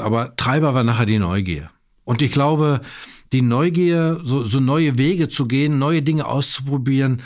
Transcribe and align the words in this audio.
Aber 0.00 0.36
Treiber 0.36 0.74
war 0.74 0.84
nachher 0.84 1.06
die 1.06 1.18
Neugier. 1.18 1.70
Und 2.04 2.22
ich 2.22 2.30
glaube, 2.30 2.80
die 3.32 3.42
Neugier, 3.42 4.20
so, 4.22 4.44
so 4.44 4.60
neue 4.60 4.98
Wege 4.98 5.28
zu 5.28 5.46
gehen, 5.46 5.78
neue 5.78 6.02
Dinge 6.02 6.26
auszuprobieren, 6.26 7.22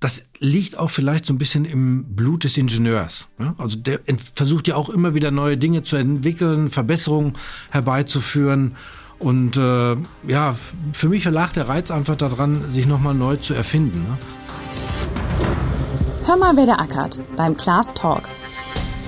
das 0.00 0.24
liegt 0.38 0.78
auch 0.78 0.90
vielleicht 0.90 1.24
so 1.24 1.32
ein 1.32 1.38
bisschen 1.38 1.64
im 1.64 2.14
Blut 2.14 2.44
des 2.44 2.58
Ingenieurs. 2.58 3.28
Also 3.56 3.78
der 3.78 4.00
versucht 4.34 4.68
ja 4.68 4.76
auch 4.76 4.90
immer 4.90 5.14
wieder 5.14 5.30
neue 5.30 5.56
Dinge 5.56 5.82
zu 5.82 5.96
entwickeln, 5.96 6.68
Verbesserungen 6.68 7.32
herbeizuführen. 7.70 8.76
Und 9.18 9.56
äh, 9.56 9.96
ja, 10.26 10.54
für 10.92 11.08
mich 11.08 11.24
lag 11.24 11.52
der 11.52 11.68
Reiz 11.68 11.90
einfach 11.90 12.16
daran, 12.16 12.68
sich 12.68 12.86
nochmal 12.86 13.14
neu 13.14 13.36
zu 13.36 13.54
erfinden. 13.54 14.02
Ne? 14.02 14.18
Hör 16.26 16.36
mal, 16.36 16.54
wer 16.56 16.66
der 16.66 16.80
ackert 16.80 17.20
beim 17.36 17.56
Class 17.56 17.94
Talk. 17.94 18.28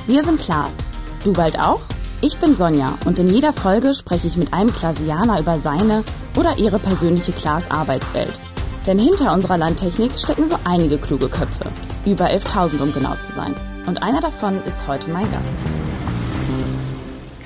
Wir 0.06 0.24
sind 0.24 0.40
Klaas. 0.40 0.76
Du 1.24 1.32
bald 1.32 1.58
auch? 1.58 1.82
Ich 2.22 2.38
bin 2.38 2.56
Sonja 2.56 2.96
und 3.04 3.18
in 3.18 3.28
jeder 3.28 3.52
Folge 3.52 3.92
spreche 3.92 4.26
ich 4.26 4.38
mit 4.38 4.54
einem 4.54 4.72
Klasianer 4.72 5.38
über 5.38 5.58
seine 5.58 6.02
oder 6.34 6.56
ihre 6.56 6.78
persönliche 6.78 7.32
Klaas-Arbeitswelt. 7.32 8.40
Denn 8.86 8.98
hinter 8.98 9.34
unserer 9.34 9.58
Landtechnik 9.58 10.12
stecken 10.12 10.46
so 10.46 10.56
einige 10.64 10.96
kluge 10.96 11.28
Köpfe. 11.28 11.70
Über 12.06 12.30
11.000, 12.30 12.80
um 12.80 12.92
genau 12.94 13.14
zu 13.16 13.34
sein. 13.34 13.54
Und 13.86 14.02
einer 14.02 14.22
davon 14.22 14.62
ist 14.62 14.88
heute 14.88 15.10
mein 15.10 15.30
Gast. 15.30 15.56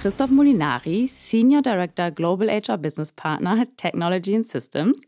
Christoph 0.00 0.30
Molinari, 0.30 1.08
Senior 1.08 1.62
Director 1.62 2.12
Global 2.12 2.48
HR 2.48 2.78
Business 2.78 3.10
Partner 3.10 3.66
Technology 3.76 4.36
and 4.36 4.46
Systems. 4.46 5.00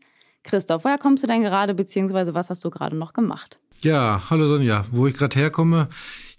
Christoph, 0.43 0.83
woher 0.83 0.97
kommst 0.97 1.23
du 1.23 1.27
denn 1.27 1.41
gerade, 1.41 1.73
beziehungsweise 1.73 2.33
was 2.35 2.49
hast 2.49 2.65
du 2.65 2.69
gerade 2.69 2.97
noch 2.97 3.13
gemacht? 3.13 3.59
Ja, 3.79 4.23
hallo 4.29 4.45
Sonja. 4.47 4.83
Wo 4.91 5.07
ich 5.07 5.15
gerade 5.15 5.39
herkomme, 5.39 5.87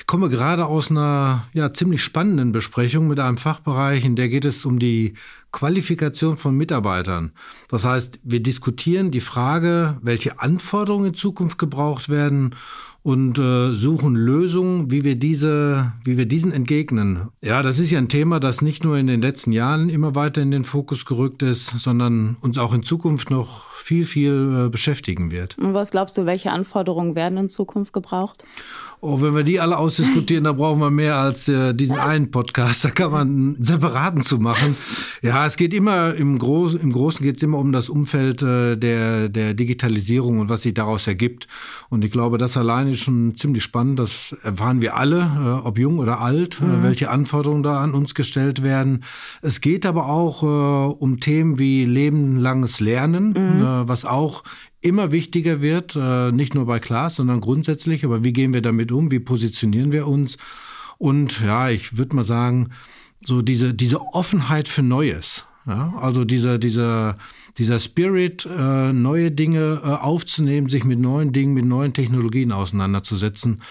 ich 0.04 0.06
komme 0.06 0.28
gerade 0.28 0.66
aus 0.66 0.90
einer 0.90 1.46
ja, 1.54 1.72
ziemlich 1.72 2.02
spannenden 2.02 2.52
Besprechung 2.52 3.08
mit 3.08 3.18
einem 3.18 3.38
Fachbereich, 3.38 4.04
in 4.04 4.16
der 4.16 4.28
geht 4.28 4.44
es 4.44 4.66
um 4.66 4.78
die 4.78 5.14
Qualifikation 5.50 6.36
von 6.36 6.54
Mitarbeitern. 6.54 7.32
Das 7.70 7.86
heißt, 7.86 8.20
wir 8.22 8.42
diskutieren 8.42 9.10
die 9.10 9.22
Frage, 9.22 9.96
welche 10.02 10.40
Anforderungen 10.40 11.06
in 11.06 11.14
Zukunft 11.14 11.56
gebraucht 11.56 12.10
werden 12.10 12.54
und 13.02 13.38
äh, 13.38 13.72
suchen 13.72 14.14
Lösungen, 14.14 14.90
wie 14.90 15.04
wir 15.04 15.14
diese, 15.14 15.92
wie 16.04 16.18
wir 16.18 16.26
diesen 16.26 16.52
entgegnen. 16.52 17.28
Ja, 17.40 17.62
das 17.62 17.78
ist 17.78 17.90
ja 17.90 17.98
ein 17.98 18.08
Thema, 18.08 18.40
das 18.40 18.60
nicht 18.60 18.84
nur 18.84 18.98
in 18.98 19.06
den 19.06 19.22
letzten 19.22 19.52
Jahren 19.52 19.88
immer 19.88 20.14
weiter 20.14 20.42
in 20.42 20.50
den 20.50 20.64
Fokus 20.64 21.06
gerückt 21.06 21.42
ist, 21.42 21.78
sondern 21.78 22.36
uns 22.42 22.58
auch 22.58 22.74
in 22.74 22.82
Zukunft 22.82 23.30
noch 23.30 23.70
viel, 23.72 24.06
viel 24.06 24.64
äh, 24.66 24.68
beschäftigen 24.70 25.30
wird. 25.30 25.58
Und 25.58 25.74
was 25.74 25.90
glaubst 25.90 26.16
du, 26.16 26.24
welche 26.24 26.50
Anforderungen 26.50 27.14
werden 27.14 27.36
in 27.36 27.48
Zukunft 27.50 27.92
gebraucht? 27.92 28.42
Oh, 29.06 29.20
wenn 29.20 29.34
wir 29.34 29.42
die 29.42 29.60
alle 29.60 29.76
ausdiskutieren, 29.76 30.44
da 30.44 30.52
brauchen 30.52 30.80
wir 30.80 30.90
mehr 30.90 31.16
als 31.16 31.46
äh, 31.46 31.74
diesen 31.74 31.98
einen 31.98 32.30
Podcast. 32.30 32.86
Da 32.86 32.88
kann 32.88 33.12
man 33.12 33.28
einen 33.28 33.62
separaten 33.62 34.22
zu 34.22 34.38
machen. 34.38 34.74
Ja, 35.22 35.46
es 35.46 35.56
geht 35.56 35.72
immer 35.72 36.14
im 36.14 36.38
Großen, 36.38 36.78
im 36.78 36.92
Großen 36.92 37.24
geht 37.24 37.38
es 37.38 37.42
immer 37.42 37.56
um 37.56 37.72
das 37.72 37.88
Umfeld 37.88 38.42
äh, 38.42 38.76
der, 38.76 39.30
der 39.30 39.54
Digitalisierung 39.54 40.38
und 40.38 40.50
was 40.50 40.62
sich 40.62 40.74
daraus 40.74 41.06
ergibt. 41.06 41.48
Und 41.88 42.04
ich 42.04 42.10
glaube, 42.10 42.36
das 42.36 42.58
alleine 42.58 42.90
ist 42.90 42.98
schon 42.98 43.34
ziemlich 43.34 43.62
spannend. 43.62 43.98
Das 43.98 44.36
erfahren 44.42 44.82
wir 44.82 44.96
alle, 44.96 45.20
äh, 45.20 45.66
ob 45.66 45.78
jung 45.78 45.98
oder 45.98 46.20
alt, 46.20 46.60
äh, 46.60 46.64
mhm. 46.64 46.82
welche 46.82 47.08
Anforderungen 47.08 47.62
da 47.62 47.80
an 47.80 47.94
uns 47.94 48.14
gestellt 48.14 48.62
werden. 48.62 49.02
Es 49.40 49.62
geht 49.62 49.86
aber 49.86 50.10
auch 50.10 50.42
äh, 50.42 50.94
um 50.98 51.20
Themen 51.20 51.58
wie 51.58 51.86
lebenlanges 51.86 52.80
Lernen, 52.80 53.28
mhm. 53.28 53.64
Äh, 53.64 53.88
was 53.88 54.04
auch 54.04 54.42
immer 54.84 55.12
wichtiger 55.12 55.60
wird, 55.62 55.96
äh, 55.96 56.30
nicht 56.30 56.54
nur 56.54 56.66
bei 56.66 56.78
Klaas, 56.78 57.16
sondern 57.16 57.40
grundsätzlich. 57.40 58.04
Aber 58.04 58.22
wie 58.22 58.32
gehen 58.32 58.52
wir 58.52 58.62
damit 58.62 58.92
um? 58.92 59.10
Wie 59.10 59.20
positionieren 59.20 59.92
wir 59.92 60.06
uns? 60.06 60.36
Und 60.98 61.40
ja, 61.40 61.70
ich 61.70 61.96
würde 61.98 62.14
mal 62.16 62.24
sagen, 62.24 62.70
so 63.20 63.42
diese, 63.42 63.74
diese 63.74 64.00
Offenheit 64.12 64.68
für 64.68 64.82
Neues. 64.82 65.46
Ja, 65.66 65.94
also 65.98 66.24
dieser, 66.24 66.58
dieser, 66.58 67.16
dieser 67.56 67.80
Spirit, 67.80 68.46
äh, 68.46 68.92
neue 68.92 69.30
Dinge 69.30 69.80
äh, 69.82 69.88
aufzunehmen, 69.88 70.68
sich 70.68 70.84
mit 70.84 70.98
neuen 70.98 71.32
Dingen, 71.32 71.54
mit 71.54 71.64
neuen 71.64 71.94
Technologien 71.94 72.52
auseinanderzusetzen. 72.52 73.62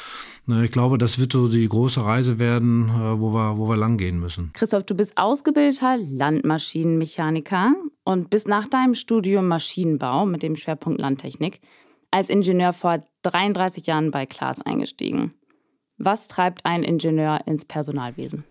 Ich 0.64 0.72
glaube, 0.72 0.98
das 0.98 1.20
wird 1.20 1.32
so 1.32 1.48
die 1.48 1.70
große 1.70 2.04
Reise 2.04 2.40
werden, 2.40 2.90
äh, 2.90 3.22
wo 3.22 3.34
wir, 3.34 3.58
wo 3.58 3.70
wir 3.70 3.78
lang 3.78 3.98
gehen 3.98 4.20
müssen. 4.20 4.52
Christoph, 4.54 4.86
du 4.86 4.96
bist 4.96 5.18
ausgebildeter 5.18 5.98
Landmaschinenmechaniker 5.98 7.74
und 8.04 8.30
bist 8.30 8.48
nach 8.48 8.68
deinem 8.68 8.96
Studium 8.96 9.48
Maschinenbau 9.48 10.26
mit 10.26 10.44
dem 10.44 10.56
Schwerpunkt 10.56 11.00
Landtechnik 11.00 11.62
als 12.12 12.30
Ingenieur 12.30 12.74
vor 12.74 13.04
33 13.24 13.88
Jahren 13.88 14.12
bei 14.12 14.26
Klaas 14.26 14.62
eingestiegen. 14.62 15.34
Was 15.98 16.28
treibt 16.28 16.66
ein 16.66 16.84
Ingenieur 16.84 17.42
ins 17.46 17.66
Personalwesen? 17.66 18.44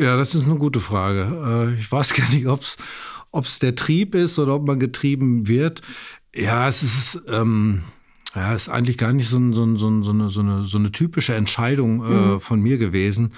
Ja, 0.00 0.16
das 0.16 0.34
ist 0.34 0.44
eine 0.44 0.56
gute 0.56 0.80
Frage. 0.80 1.74
Äh, 1.76 1.78
ich 1.78 1.90
weiß 1.90 2.14
gar 2.14 2.28
nicht, 2.30 2.46
ob 2.46 3.44
es 3.44 3.58
der 3.58 3.74
Trieb 3.74 4.14
ist 4.14 4.38
oder 4.38 4.54
ob 4.54 4.66
man 4.66 4.80
getrieben 4.80 5.46
wird. 5.46 5.82
Ja, 6.34 6.66
es 6.68 6.82
ist. 6.82 7.22
Ähm 7.28 7.82
ja, 8.34 8.54
ist 8.54 8.68
eigentlich 8.68 8.96
gar 8.96 9.12
nicht 9.12 9.28
so, 9.28 9.38
so, 9.52 9.76
so, 9.76 10.02
so, 10.02 10.10
eine, 10.12 10.30
so, 10.30 10.40
eine, 10.40 10.62
so 10.62 10.78
eine 10.78 10.92
typische 10.92 11.34
Entscheidung 11.34 12.04
äh, 12.04 12.34
mhm. 12.34 12.40
von 12.40 12.60
mir 12.60 12.78
gewesen. 12.78 13.32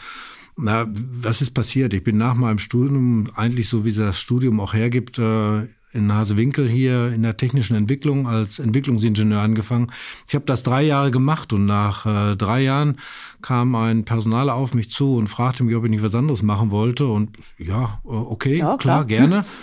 Na, 0.57 0.87
was 0.87 1.41
ist 1.41 1.53
passiert? 1.53 1.95
Ich 1.95 2.05
bin 2.05 2.19
nach 2.19 2.35
meinem 2.35 2.59
Studium, 2.59 3.29
eigentlich 3.35 3.71
so 3.71 3.87
wie 3.87 3.93
das 3.93 4.21
Studium 4.21 4.61
auch 4.61 4.75
hergibt, 4.75 5.19
äh, 5.19 5.67
in 5.93 6.13
Hasewinkel 6.13 6.69
hier 6.69 7.13
in 7.13 7.23
der 7.23 7.37
technischen 7.37 7.77
Entwicklung 7.77 8.27
als 8.27 8.59
Entwicklungsingenieur 8.59 9.41
angefangen. 9.41 9.91
Ich 10.27 10.35
habe 10.35 10.45
das 10.47 10.63
drei 10.63 10.83
Jahre 10.83 11.11
gemacht 11.11 11.53
und 11.53 11.67
nach 11.67 12.07
äh, 12.07 12.37
drei 12.37 12.63
Jahren 12.63 12.99
kam 13.43 13.75
ein 13.75 14.05
Personaler 14.05 14.55
auf 14.55 14.75
mich 14.75 14.91
zu 14.91 15.17
und 15.17 15.29
fragte 15.29 15.65
mich, 15.65 15.77
ob 15.77 15.85
ich 15.85 15.91
nicht 15.91 16.03
was 16.03 16.15
anderes 16.15 16.43
machen 16.43 16.71
wollte. 16.71 17.07
Und 17.07 17.37
ja, 17.59 18.01
äh, 18.05 18.09
okay, 18.09 18.59
ja, 18.59 18.77
klar, 18.77 18.79
klar, 18.79 19.05
gerne. 19.05 19.45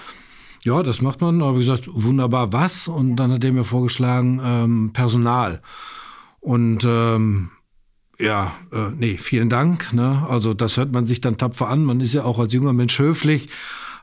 Ja, 0.66 0.84
das 0.84 1.02
macht 1.02 1.22
man. 1.22 1.42
Aber 1.42 1.56
wie 1.56 1.62
gesagt, 1.62 1.88
wunderbar, 1.90 2.52
was? 2.52 2.90
Und 2.90 3.16
dann 3.16 3.32
hat 3.32 3.46
er 3.46 3.54
mir 3.54 3.64
vorgeschlagen, 3.64 4.42
ähm, 4.44 4.92
Personal. 4.92 5.62
Und 6.42 6.84
ähm, 6.86 7.52
ja, 8.20 8.52
äh, 8.74 8.92
nee, 8.98 9.18
vielen 9.18 9.50
Dank. 9.50 9.94
Ne? 9.94 10.26
Also 10.30 10.54
das 10.54 10.76
hört 10.76 10.92
man 10.92 11.08
sich 11.08 11.22
dann 11.22 11.38
tapfer 11.38 11.70
an. 11.70 11.86
Man 11.86 12.02
ist 12.02 12.14
ja 12.14 12.24
auch 12.24 12.40
als 12.40 12.54
junger 12.54 12.74
Mensch 12.74 13.00
höflich 13.00 13.48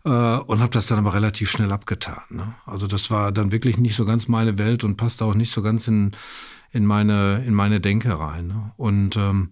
äh, 0.06 0.08
und 0.08 0.60
habe 0.60 0.70
das 0.70 0.86
dann 0.86 0.98
aber 0.98 1.12
relativ 1.14 1.50
schnell 1.50 1.72
abgetan. 1.72 2.22
Ne? 2.30 2.54
Also 2.64 2.86
das 2.86 3.10
war 3.10 3.32
dann 3.32 3.50
wirklich 3.50 3.76
nicht 3.76 3.96
so 3.96 4.04
ganz 4.04 4.28
meine 4.28 4.56
Welt 4.56 4.84
und 4.84 4.96
passte 4.96 5.24
auch 5.24 5.34
nicht 5.34 5.52
so 5.52 5.62
ganz 5.62 5.88
in, 5.88 6.12
in, 6.72 6.86
meine, 6.86 7.44
in 7.44 7.52
meine 7.52 7.80
Denke 7.80 8.18
rein. 8.18 8.46
Ne? 8.46 8.72
Und 8.76 9.16
ähm, 9.16 9.50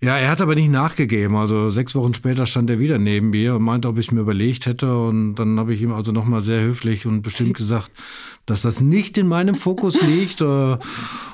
ja, 0.00 0.16
er 0.16 0.30
hat 0.30 0.40
aber 0.40 0.54
nicht 0.54 0.70
nachgegeben. 0.70 1.36
Also 1.36 1.70
sechs 1.70 1.94
Wochen 1.94 2.14
später 2.14 2.46
stand 2.46 2.70
er 2.70 2.78
wieder 2.78 2.98
neben 2.98 3.30
mir 3.30 3.56
und 3.56 3.62
meinte, 3.62 3.88
ob 3.88 3.98
ich 3.98 4.10
mir 4.10 4.20
überlegt 4.20 4.64
hätte. 4.64 4.96
Und 4.96 5.34
dann 5.34 5.58
habe 5.58 5.74
ich 5.74 5.82
ihm 5.82 5.92
also 5.92 6.12
nochmal 6.12 6.40
sehr 6.40 6.62
höflich 6.62 7.04
und 7.04 7.20
bestimmt 7.20 7.54
gesagt, 7.56 7.90
dass 8.46 8.62
das 8.62 8.80
nicht 8.80 9.18
in 9.18 9.28
meinem 9.28 9.54
Fokus 9.54 10.00
liegt 10.00 10.40
äh, 10.40 10.78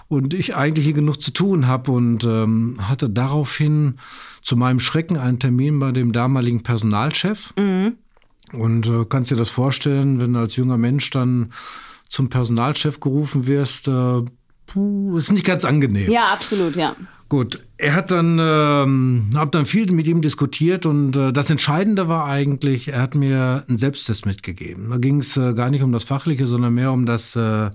und 0.09 0.35
ich 0.35 0.57
eigentlich 0.57 0.87
hier 0.87 0.95
genug 0.95 1.21
zu 1.21 1.31
tun 1.31 1.69
habe. 1.69 1.93
Und 1.93 2.25
ähm, 2.25 2.79
hatte 2.81 3.09
daraufhin 3.09 3.99
zu 4.43 4.57
meinem 4.57 4.81
Schrecken 4.81 5.19
einen 5.19 5.39
Termin 5.39 5.79
bei 5.79 5.93
dem 5.93 6.13
damaligen 6.13 6.65
Personalchef. 6.65 7.55
Mhm. 7.57 7.93
Und 8.57 8.87
äh, 8.87 9.05
kannst 9.09 9.31
dir 9.31 9.37
das 9.37 9.51
vorstellen, 9.51 10.21
wenn 10.21 10.33
du 10.33 10.41
als 10.41 10.57
junger 10.57 10.79
Mensch 10.79 11.11
dann 11.11 11.53
zum 12.09 12.29
Personalchef 12.29 13.01
gerufen 13.01 13.47
wirst, 13.47 13.89
äh, 13.89 14.23
puh, 14.67 15.17
ist 15.17 15.33
nicht 15.33 15.45
ganz 15.45 15.65
angenehm. 15.65 16.11
Ja, 16.11 16.33
absolut, 16.33 16.77
ja. 16.77 16.95
Gut, 17.29 17.61
er 17.79 17.95
hat 17.95 18.11
dann, 18.11 18.39
ähm, 18.41 19.31
hab 19.35 19.51
dann 19.51 19.67
viel 19.67 19.91
mit 19.91 20.07
ihm 20.07 20.21
diskutiert 20.21 20.87
und 20.87 21.17
äh, 21.17 21.33
das 21.33 21.51
Entscheidende 21.51 22.07
war 22.07 22.27
eigentlich, 22.27 22.89
er 22.89 23.01
hat 23.01 23.15
mir 23.15 23.65
einen 23.67 23.79
Selbsttest 23.79 24.27
mitgegeben. 24.27 24.91
Da 24.91 24.99
ging 24.99 25.21
es 25.21 25.37
äh, 25.37 25.55
gar 25.55 25.71
nicht 25.71 25.83
um 25.83 25.91
das 25.91 26.05
Fachliche, 26.05 26.47
sondern 26.47 26.75
mehr 26.75 26.93
um 26.93 27.07
das, 27.07 27.35
äh, 27.35 27.71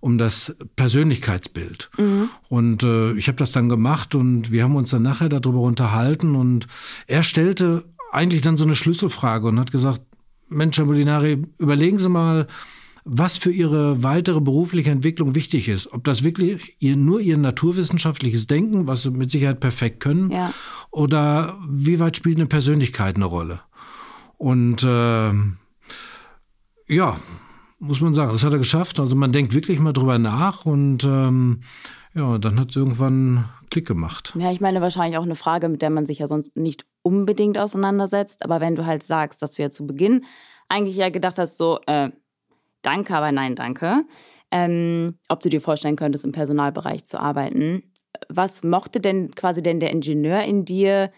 um 0.00 0.18
das 0.18 0.56
Persönlichkeitsbild. 0.76 1.90
Mhm. 1.96 2.28
Und 2.48 2.82
äh, 2.82 3.12
ich 3.12 3.28
habe 3.28 3.36
das 3.36 3.52
dann 3.52 3.68
gemacht 3.68 4.14
und 4.14 4.50
wir 4.50 4.64
haben 4.64 4.76
uns 4.76 4.90
dann 4.90 5.02
nachher 5.02 5.28
darüber 5.28 5.60
unterhalten 5.60 6.34
und 6.34 6.66
er 7.06 7.22
stellte 7.22 7.84
eigentlich 8.14 8.42
dann 8.42 8.58
so 8.58 8.64
eine 8.64 8.74
Schlüsselfrage 8.74 9.48
und 9.48 9.58
hat 9.58 9.72
gesagt, 9.72 10.02
Mensch, 10.48 10.78
Herr 10.78 10.84
Molinari, 10.84 11.42
überlegen 11.58 11.98
Sie 11.98 12.08
mal, 12.08 12.46
was 13.04 13.36
für 13.36 13.50
ihre 13.50 14.02
weitere 14.02 14.40
berufliche 14.40 14.90
Entwicklung 14.90 15.34
wichtig 15.34 15.68
ist. 15.68 15.92
Ob 15.92 16.04
das 16.04 16.24
wirklich 16.24 16.76
ihr, 16.78 16.96
nur 16.96 17.20
ihr 17.20 17.36
naturwissenschaftliches 17.36 18.46
Denken, 18.46 18.86
was 18.86 19.02
sie 19.02 19.10
mit 19.10 19.30
Sicherheit 19.30 19.60
perfekt 19.60 20.00
können, 20.00 20.30
ja. 20.30 20.52
oder 20.90 21.58
wie 21.68 22.00
weit 22.00 22.16
spielt 22.16 22.38
eine 22.38 22.46
Persönlichkeit 22.46 23.16
eine 23.16 23.26
Rolle. 23.26 23.60
Und 24.38 24.82
äh, 24.82 25.32
ja, 26.86 27.16
muss 27.78 28.00
man 28.00 28.14
sagen, 28.14 28.32
das 28.32 28.42
hat 28.42 28.52
er 28.52 28.58
geschafft. 28.58 28.98
Also 28.98 29.14
man 29.16 29.32
denkt 29.32 29.54
wirklich 29.54 29.78
mal 29.80 29.92
drüber 29.92 30.18
nach 30.18 30.64
und 30.64 31.04
ähm, 31.04 31.60
ja, 32.14 32.38
dann 32.38 32.58
hat 32.58 32.70
es 32.70 32.76
irgendwann 32.76 33.50
Klick 33.70 33.86
gemacht. 33.86 34.32
Ja, 34.38 34.50
ich 34.50 34.60
meine 34.60 34.80
wahrscheinlich 34.80 35.18
auch 35.18 35.24
eine 35.24 35.36
Frage, 35.36 35.68
mit 35.68 35.82
der 35.82 35.90
man 35.90 36.06
sich 36.06 36.20
ja 36.20 36.28
sonst 36.28 36.56
nicht 36.56 36.86
unbedingt 37.04 37.58
auseinandersetzt. 37.58 38.44
Aber 38.44 38.60
wenn 38.60 38.74
du 38.74 38.84
halt 38.84 39.04
sagst, 39.04 39.42
dass 39.42 39.52
du 39.52 39.62
ja 39.62 39.70
zu 39.70 39.86
Beginn 39.86 40.24
eigentlich 40.68 40.96
ja 40.96 41.10
gedacht 41.10 41.38
hast, 41.38 41.56
so, 41.56 41.78
äh, 41.86 42.10
Danke, 42.84 43.16
aber 43.16 43.32
nein, 43.32 43.56
danke. 43.56 44.04
Ähm, 44.50 45.18
ob 45.28 45.40
du 45.40 45.48
dir 45.48 45.60
vorstellen 45.60 45.96
könntest, 45.96 46.24
im 46.24 46.32
Personalbereich 46.32 47.04
zu 47.04 47.18
arbeiten. 47.18 47.82
Was 48.28 48.62
mochte 48.62 49.00
denn 49.00 49.30
quasi 49.34 49.62
denn 49.62 49.80
der 49.80 49.90
Ingenieur 49.90 50.42
in 50.42 50.64
dir, 50.64 51.10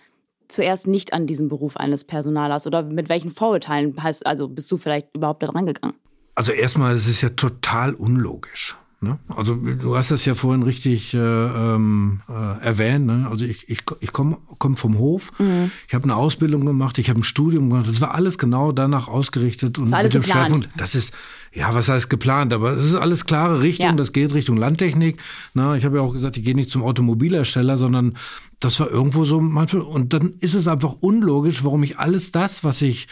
zuerst 0.49 0.87
nicht 0.87 1.13
an 1.13 1.27
diesen 1.27 1.49
Beruf 1.49 1.77
eines 1.77 2.05
Personalers 2.05 2.67
oder 2.69 2.85
mit 2.85 3.09
welchen 3.09 3.31
Vorurteilen 3.31 3.97
hast, 4.01 4.25
also 4.25 4.49
bist 4.49 4.71
du 4.71 4.77
vielleicht 4.77 5.09
überhaupt 5.15 5.43
da 5.43 5.49
dran 5.49 5.67
gegangen? 5.67 5.97
Also 6.37 6.53
erstmal, 6.53 6.95
es 6.95 7.09
ist 7.09 7.21
ja 7.21 7.31
total 7.31 7.95
unlogisch. 7.95 8.77
Ne? 9.07 9.19
Also 9.35 9.55
du 9.55 9.97
hast 9.97 10.11
das 10.11 10.25
ja 10.25 10.35
vorhin 10.35 10.63
richtig 10.63 11.15
äh, 11.15 11.19
ähm, 11.19 12.21
äh, 12.29 12.65
erwähnt. 12.65 13.07
Ne? 13.07 13.27
Also 13.31 13.45
ich, 13.45 13.69
ich, 13.69 13.83
ich 14.01 14.13
komme 14.13 14.39
komm 14.59 14.77
vom 14.77 14.99
Hof, 14.99 15.33
mhm. 15.39 15.71
ich 15.89 15.95
habe 15.95 16.05
eine 16.05 16.17
Ausbildung 16.17 16.67
gemacht, 16.67 16.99
ich 16.99 17.09
habe 17.09 17.21
ein 17.21 17.23
Studium 17.23 17.71
gemacht. 17.71 17.89
Das 17.89 18.01
war 18.01 18.15
alles 18.15 18.39
genau 18.39 18.73
danach 18.73 19.09
ausgerichtet 19.09 19.79
und 19.79 19.91
mit 19.91 20.15
dem 20.15 20.23
geplant. 20.23 20.25
Schwerpunkt. 20.25 20.69
Das 20.77 20.95
ist 20.95 21.15
ja, 21.57 21.75
was 21.75 21.89
heißt 21.89 22.11
geplant, 22.11 22.53
aber 22.53 22.73
es 22.73 22.85
ist 22.85 22.95
alles 22.95 23.25
klare 23.25 23.63
Richtung. 23.63 23.87
Ja. 23.87 23.93
Das 23.93 24.13
geht 24.13 24.35
Richtung 24.35 24.59
Landtechnik. 24.59 25.23
Na, 25.55 25.75
ich 25.75 25.87
habe 25.87 25.97
ja 25.97 26.03
auch 26.03 26.13
gesagt, 26.13 26.37
ich 26.37 26.45
gehe 26.45 26.55
nicht 26.55 26.71
zum 26.71 26.83
Automobilhersteller, 26.83 27.79
sondern 27.79 28.15
das 28.61 28.79
war 28.79 28.91
irgendwo 28.91 29.25
so 29.25 29.41
manchmal. 29.41 29.83
Und 29.83 30.13
dann 30.13 30.35
ist 30.41 30.55
es 30.55 30.69
einfach 30.69 30.97
unlogisch, 31.01 31.65
warum 31.65 31.83
ich 31.83 31.99
alles 31.99 32.31
das, 32.31 32.63
was 32.63 32.83
ich 32.83 33.09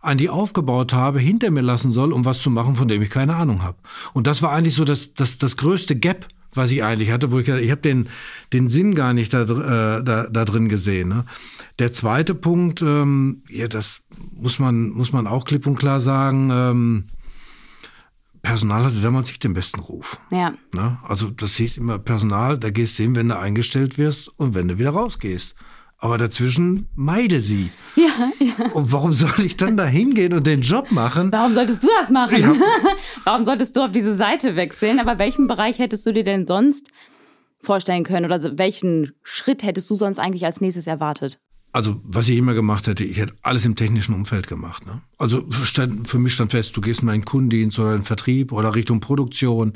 an 0.00 0.18
die 0.18 0.30
aufgebaut 0.30 0.92
habe, 0.92 1.18
hinter 1.18 1.50
mir 1.50 1.62
lassen 1.62 1.92
soll, 1.92 2.12
um 2.12 2.24
was 2.24 2.40
zu 2.40 2.50
machen, 2.50 2.76
von 2.76 2.88
dem 2.88 3.02
ich 3.02 3.10
keine 3.10 3.36
Ahnung 3.36 3.62
habe. 3.62 3.78
Und 4.14 4.26
das 4.26 4.42
war 4.42 4.52
eigentlich 4.52 4.74
so 4.74 4.84
das, 4.84 5.14
das, 5.14 5.38
das 5.38 5.56
größte 5.56 5.96
Gap, 5.96 6.28
was 6.54 6.70
ich 6.70 6.82
eigentlich 6.82 7.10
hatte, 7.10 7.30
wo 7.30 7.38
ich 7.38 7.48
ich 7.48 7.70
habe 7.70 7.80
den 7.82 8.08
den 8.52 8.68
Sinn 8.68 8.94
gar 8.94 9.12
nicht 9.12 9.34
da, 9.34 9.42
äh, 9.42 10.02
da, 10.02 10.28
da 10.28 10.44
drin 10.44 10.68
gesehen. 10.68 11.08
Ne? 11.08 11.24
Der 11.78 11.92
zweite 11.92 12.34
Punkt, 12.34 12.80
ähm, 12.80 13.42
ja, 13.48 13.68
das 13.68 14.00
muss 14.32 14.58
man 14.58 14.90
muss 14.90 15.12
man 15.12 15.26
auch 15.26 15.44
klipp 15.44 15.66
und 15.66 15.76
klar 15.76 16.00
sagen. 16.00 16.50
Ähm, 16.50 17.04
Personal 18.40 18.84
hatte 18.84 19.00
damals 19.00 19.28
nicht 19.28 19.42
den 19.44 19.52
besten 19.52 19.80
Ruf. 19.80 20.18
Ja. 20.30 20.54
Ne? 20.72 20.98
Also 21.06 21.28
das 21.28 21.56
hieß 21.56 21.76
immer 21.76 21.98
Personal, 21.98 22.56
da 22.56 22.70
gehst 22.70 22.98
du 22.98 23.02
hin, 23.02 23.16
wenn 23.16 23.28
du 23.28 23.38
eingestellt 23.38 23.98
wirst 23.98 24.28
und 24.38 24.54
wenn 24.54 24.68
du 24.68 24.78
wieder 24.78 24.90
rausgehst. 24.90 25.54
Aber 26.00 26.16
dazwischen 26.16 26.88
meide 26.94 27.40
sie. 27.40 27.70
Ja, 27.96 28.30
ja. 28.38 28.72
Und 28.72 28.92
warum 28.92 29.12
soll 29.12 29.44
ich 29.44 29.56
dann 29.56 29.76
da 29.76 29.84
hingehen 29.84 30.32
und 30.32 30.46
den 30.46 30.62
Job 30.62 30.92
machen? 30.92 31.32
Warum 31.32 31.54
solltest 31.54 31.82
du 31.82 31.88
das 32.00 32.10
machen? 32.10 32.40
Ja. 32.40 32.54
warum 33.24 33.44
solltest 33.44 33.74
du 33.74 33.80
auf 33.80 33.90
diese 33.90 34.14
Seite 34.14 34.54
wechseln? 34.54 35.00
Aber 35.00 35.18
welchen 35.18 35.48
Bereich 35.48 35.80
hättest 35.80 36.06
du 36.06 36.12
dir 36.12 36.22
denn 36.22 36.46
sonst 36.46 36.88
vorstellen 37.60 38.04
können? 38.04 38.26
Oder 38.26 38.56
welchen 38.58 39.12
Schritt 39.24 39.64
hättest 39.64 39.90
du 39.90 39.96
sonst 39.96 40.20
eigentlich 40.20 40.44
als 40.44 40.60
nächstes 40.60 40.86
erwartet? 40.86 41.40
Also 41.72 42.00
was 42.02 42.28
ich 42.28 42.38
immer 42.38 42.54
gemacht 42.54 42.86
hätte, 42.86 43.04
ich 43.04 43.18
hätte 43.18 43.34
alles 43.42 43.66
im 43.66 43.76
technischen 43.76 44.14
Umfeld 44.14 44.48
gemacht. 44.48 44.86
Ne? 44.86 45.02
Also 45.18 45.44
stand, 45.50 46.08
für 46.10 46.18
mich 46.18 46.32
stand 46.32 46.50
fest, 46.50 46.76
du 46.76 46.80
gehst 46.80 47.02
in 47.02 47.08
einen 47.08 47.24
Kundendienst 47.24 47.78
oder 47.78 47.90
einen 47.90 48.04
Vertrieb 48.04 48.52
oder 48.52 48.74
Richtung 48.74 49.00
Produktion 49.00 49.74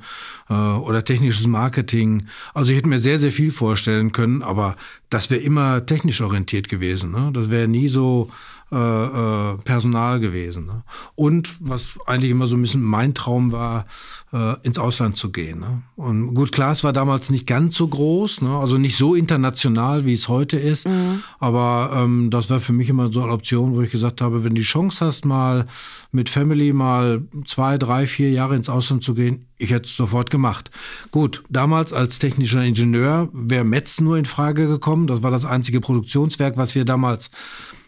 äh, 0.49 0.55
oder 0.55 1.05
technisches 1.05 1.47
Marketing. 1.47 2.25
Also 2.55 2.73
ich 2.73 2.79
hätte 2.79 2.89
mir 2.89 3.01
sehr, 3.01 3.19
sehr 3.19 3.33
viel 3.33 3.53
vorstellen 3.53 4.13
können, 4.13 4.43
aber 4.43 4.77
das 5.11 5.31
wäre 5.31 5.43
immer 5.43 5.85
technisch 5.85 6.23
orientiert 6.23 6.69
gewesen. 6.69 7.11
Ne? 7.11 7.31
Das 7.33 7.51
wäre 7.51 7.69
nie 7.69 7.89
so 7.89 8.31
äh, 8.73 8.77
äh, 8.77 9.59
Personal 9.59 10.19
gewesen. 10.19 10.65
Ne? 10.65 10.83
Und 11.15 11.57
was 11.61 11.99
eigentlich 12.07 12.31
immer 12.31 12.47
so 12.47 12.57
ein 12.57 12.63
bisschen 12.63 12.83
mein 12.83 13.13
Traum 13.13 13.53
war, 13.53 13.85
äh, 14.33 14.57
ins 14.63 14.79
Ausland 14.79 15.19
zu 15.19 15.31
gehen. 15.31 15.61
Ne? 15.61 15.83
Und 15.95 16.35
gut, 16.35 16.53
klar, 16.53 16.73
es 16.73 16.83
war 16.83 16.95
damals 16.95 17.29
nicht 17.29 17.47
ganz 17.47 17.77
so 17.77 17.87
groß, 17.87 18.41
ne? 18.41 18.57
also 18.57 18.79
nicht 18.79 18.97
so 18.97 19.15
international, 19.15 20.07
wie 20.07 20.15
es 20.15 20.29
heute 20.29 20.59
ist. 20.59 20.89
Mhm. 20.89 21.23
Aber 21.39 21.91
ähm, 21.95 22.31
das 22.31 22.49
war 22.49 22.61
für 22.61 22.73
mich 22.73 22.89
immer 22.89 23.13
so 23.13 23.23
eine 23.23 23.33
Option, 23.33 23.75
wo 23.75 23.83
ich 23.83 23.91
gesagt 23.91 24.23
habe, 24.23 24.43
wenn 24.43 24.55
du 24.55 24.63
die 24.63 24.67
Chance 24.67 25.05
hast, 25.05 25.27
mal 25.27 25.67
mit 26.11 26.31
Family 26.31 26.73
mal 26.73 27.23
zwei, 27.45 27.77
drei, 27.77 28.07
vier 28.07 28.31
Jahre 28.31 28.57
ins 28.57 28.71
Ausland 28.71 29.05
zu 29.05 29.13
gehen, 29.13 29.49
ich 29.59 29.71
hätte 29.71 29.85
es 29.85 29.97
sofort 29.97 30.31
gemacht. 30.31 30.71
Gut, 31.11 31.45
damals 31.49 31.93
als 31.93 32.19
technischer 32.19 32.65
Ingenieur 32.65 33.29
wäre 33.33 33.65
Metz 33.65 34.01
nur 34.01 34.17
in 34.17 34.25
Frage 34.25 34.67
gekommen. 34.67 35.07
Das 35.07 35.23
war 35.23 35.31
das 35.31 35.45
einzige 35.45 35.81
Produktionswerk, 35.81 36.57
was 36.57 36.75
wir 36.75 36.85
damals 36.85 37.31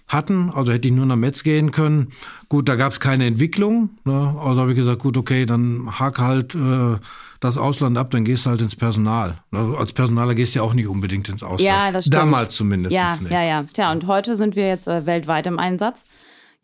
hatten. 0.08 0.50
Also 0.50 0.72
hätte 0.72 0.88
ich 0.88 0.94
nur 0.94 1.06
nach 1.06 1.16
Metz 1.16 1.42
gehen 1.42 1.70
können. 1.70 2.12
Gut, 2.48 2.68
da 2.68 2.76
gab 2.76 2.92
es 2.92 3.00
keine 3.00 3.26
Entwicklung. 3.26 3.90
Ne? 4.04 4.34
Also 4.42 4.60
habe 4.60 4.72
ich 4.72 4.76
gesagt, 4.76 5.00
gut, 5.00 5.16
okay, 5.16 5.46
dann 5.46 5.98
hake 5.98 6.22
halt 6.22 6.54
äh, 6.54 6.96
das 7.40 7.58
Ausland 7.58 7.98
ab, 7.98 8.10
dann 8.10 8.24
gehst 8.24 8.46
du 8.46 8.50
halt 8.50 8.60
ins 8.60 8.76
Personal. 8.76 9.36
Also 9.50 9.76
als 9.76 9.92
Personaler 9.92 10.34
gehst 10.34 10.54
du 10.54 10.60
ja 10.60 10.64
auch 10.64 10.74
nicht 10.74 10.86
unbedingt 10.86 11.28
ins 11.28 11.42
Ausland. 11.42 11.62
Ja, 11.62 11.90
das 11.90 12.06
stimmt. 12.06 12.22
Damals 12.22 12.54
zumindest 12.54 12.94
ja, 12.94 13.16
nicht. 13.16 13.30
Ja, 13.30 13.42
ja. 13.42 13.64
Tja, 13.72 13.92
und 13.92 14.06
heute 14.06 14.36
sind 14.36 14.56
wir 14.56 14.68
jetzt 14.68 14.88
äh, 14.88 15.06
weltweit 15.06 15.46
im 15.46 15.58
Einsatz. 15.58 16.04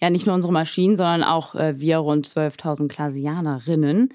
Ja, 0.01 0.09
nicht 0.09 0.27
nur 0.27 0.35
unsere 0.35 0.53
Maschinen, 0.53 0.97
sondern 0.97 1.23
auch 1.23 1.55
äh, 1.55 1.79
wir 1.79 1.99
rund 1.99 2.27
12.000 2.27 2.89
Klasianerinnen. 2.89 4.15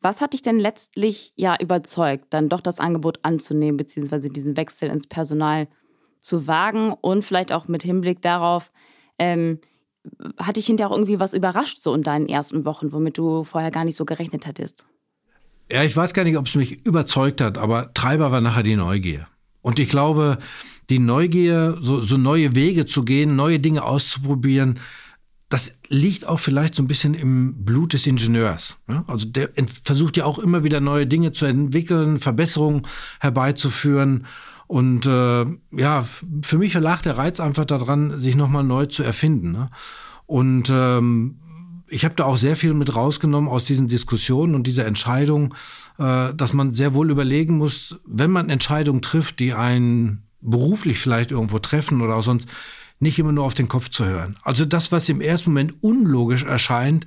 Was 0.00 0.20
hat 0.20 0.32
dich 0.32 0.42
denn 0.42 0.58
letztlich 0.58 1.32
ja 1.36 1.56
überzeugt, 1.60 2.26
dann 2.30 2.48
doch 2.48 2.60
das 2.60 2.80
Angebot 2.80 3.18
anzunehmen, 3.22 3.76
beziehungsweise 3.76 4.30
diesen 4.30 4.56
Wechsel 4.56 4.88
ins 4.88 5.06
Personal 5.06 5.66
zu 5.66 5.85
wagen 6.46 6.92
und 6.92 7.24
vielleicht 7.24 7.52
auch 7.52 7.68
mit 7.68 7.82
Hinblick 7.82 8.22
darauf, 8.22 8.72
ähm, 9.18 9.60
hat 10.38 10.56
dich 10.56 10.66
hinterher 10.66 10.90
auch 10.90 10.94
irgendwie 10.96 11.20
was 11.20 11.34
überrascht 11.34 11.78
so 11.80 11.94
in 11.94 12.02
deinen 12.02 12.28
ersten 12.28 12.64
Wochen, 12.64 12.92
womit 12.92 13.18
du 13.18 13.44
vorher 13.44 13.70
gar 13.70 13.84
nicht 13.84 13.96
so 13.96 14.04
gerechnet 14.04 14.46
hättest? 14.46 14.86
Ja, 15.70 15.82
ich 15.82 15.96
weiß 15.96 16.14
gar 16.14 16.24
nicht, 16.24 16.36
ob 16.36 16.46
es 16.46 16.54
mich 16.54 16.86
überzeugt 16.86 17.40
hat, 17.40 17.58
aber 17.58 17.92
Treiber 17.92 18.30
war 18.30 18.40
nachher 18.40 18.62
die 18.62 18.76
Neugier. 18.76 19.26
Und 19.62 19.80
ich 19.80 19.88
glaube, 19.88 20.38
die 20.90 21.00
Neugier, 21.00 21.76
so, 21.80 22.00
so 22.00 22.16
neue 22.16 22.54
Wege 22.54 22.86
zu 22.86 23.04
gehen, 23.04 23.34
neue 23.34 23.58
Dinge 23.58 23.82
auszuprobieren, 23.82 24.78
das 25.48 25.72
liegt 25.88 26.26
auch 26.26 26.38
vielleicht 26.38 26.74
so 26.74 26.82
ein 26.82 26.88
bisschen 26.88 27.14
im 27.14 27.64
Blut 27.64 27.92
des 27.92 28.06
Ingenieurs. 28.06 28.78
Also 29.06 29.26
der 29.28 29.50
versucht 29.84 30.16
ja 30.16 30.24
auch 30.24 30.38
immer 30.38 30.64
wieder 30.64 30.80
neue 30.80 31.06
Dinge 31.06 31.32
zu 31.32 31.46
entwickeln, 31.46 32.18
Verbesserungen 32.18 32.82
herbeizuführen. 33.20 34.26
Und 34.66 35.06
äh, 35.06 35.44
ja, 35.72 36.04
für 36.42 36.58
mich 36.58 36.74
lag 36.74 37.02
der 37.02 37.18
Reiz 37.18 37.40
einfach 37.40 37.64
daran, 37.64 38.16
sich 38.18 38.34
nochmal 38.34 38.64
neu 38.64 38.86
zu 38.86 39.02
erfinden. 39.02 39.52
Ne? 39.52 39.70
Und 40.26 40.70
ähm, 40.70 41.38
ich 41.88 42.04
habe 42.04 42.16
da 42.16 42.24
auch 42.24 42.36
sehr 42.36 42.56
viel 42.56 42.74
mit 42.74 42.94
rausgenommen 42.96 43.48
aus 43.48 43.64
diesen 43.64 43.88
Diskussionen 43.88 44.54
und 44.54 44.66
dieser 44.66 44.86
Entscheidung, 44.86 45.54
äh, 45.98 46.34
dass 46.34 46.52
man 46.52 46.74
sehr 46.74 46.94
wohl 46.94 47.10
überlegen 47.10 47.58
muss, 47.58 48.00
wenn 48.04 48.30
man 48.30 48.50
Entscheidungen 48.50 49.02
trifft, 49.02 49.38
die 49.38 49.54
einen 49.54 50.24
beruflich 50.40 50.98
vielleicht 50.98 51.30
irgendwo 51.30 51.58
treffen 51.58 52.02
oder 52.02 52.16
auch 52.16 52.22
sonst, 52.22 52.48
nicht 52.98 53.18
immer 53.18 53.32
nur 53.32 53.44
auf 53.44 53.54
den 53.54 53.68
Kopf 53.68 53.90
zu 53.90 54.06
hören. 54.06 54.36
Also 54.42 54.64
das, 54.64 54.90
was 54.90 55.08
im 55.08 55.20
ersten 55.20 55.50
Moment 55.50 55.74
unlogisch 55.82 56.44
erscheint, 56.44 57.04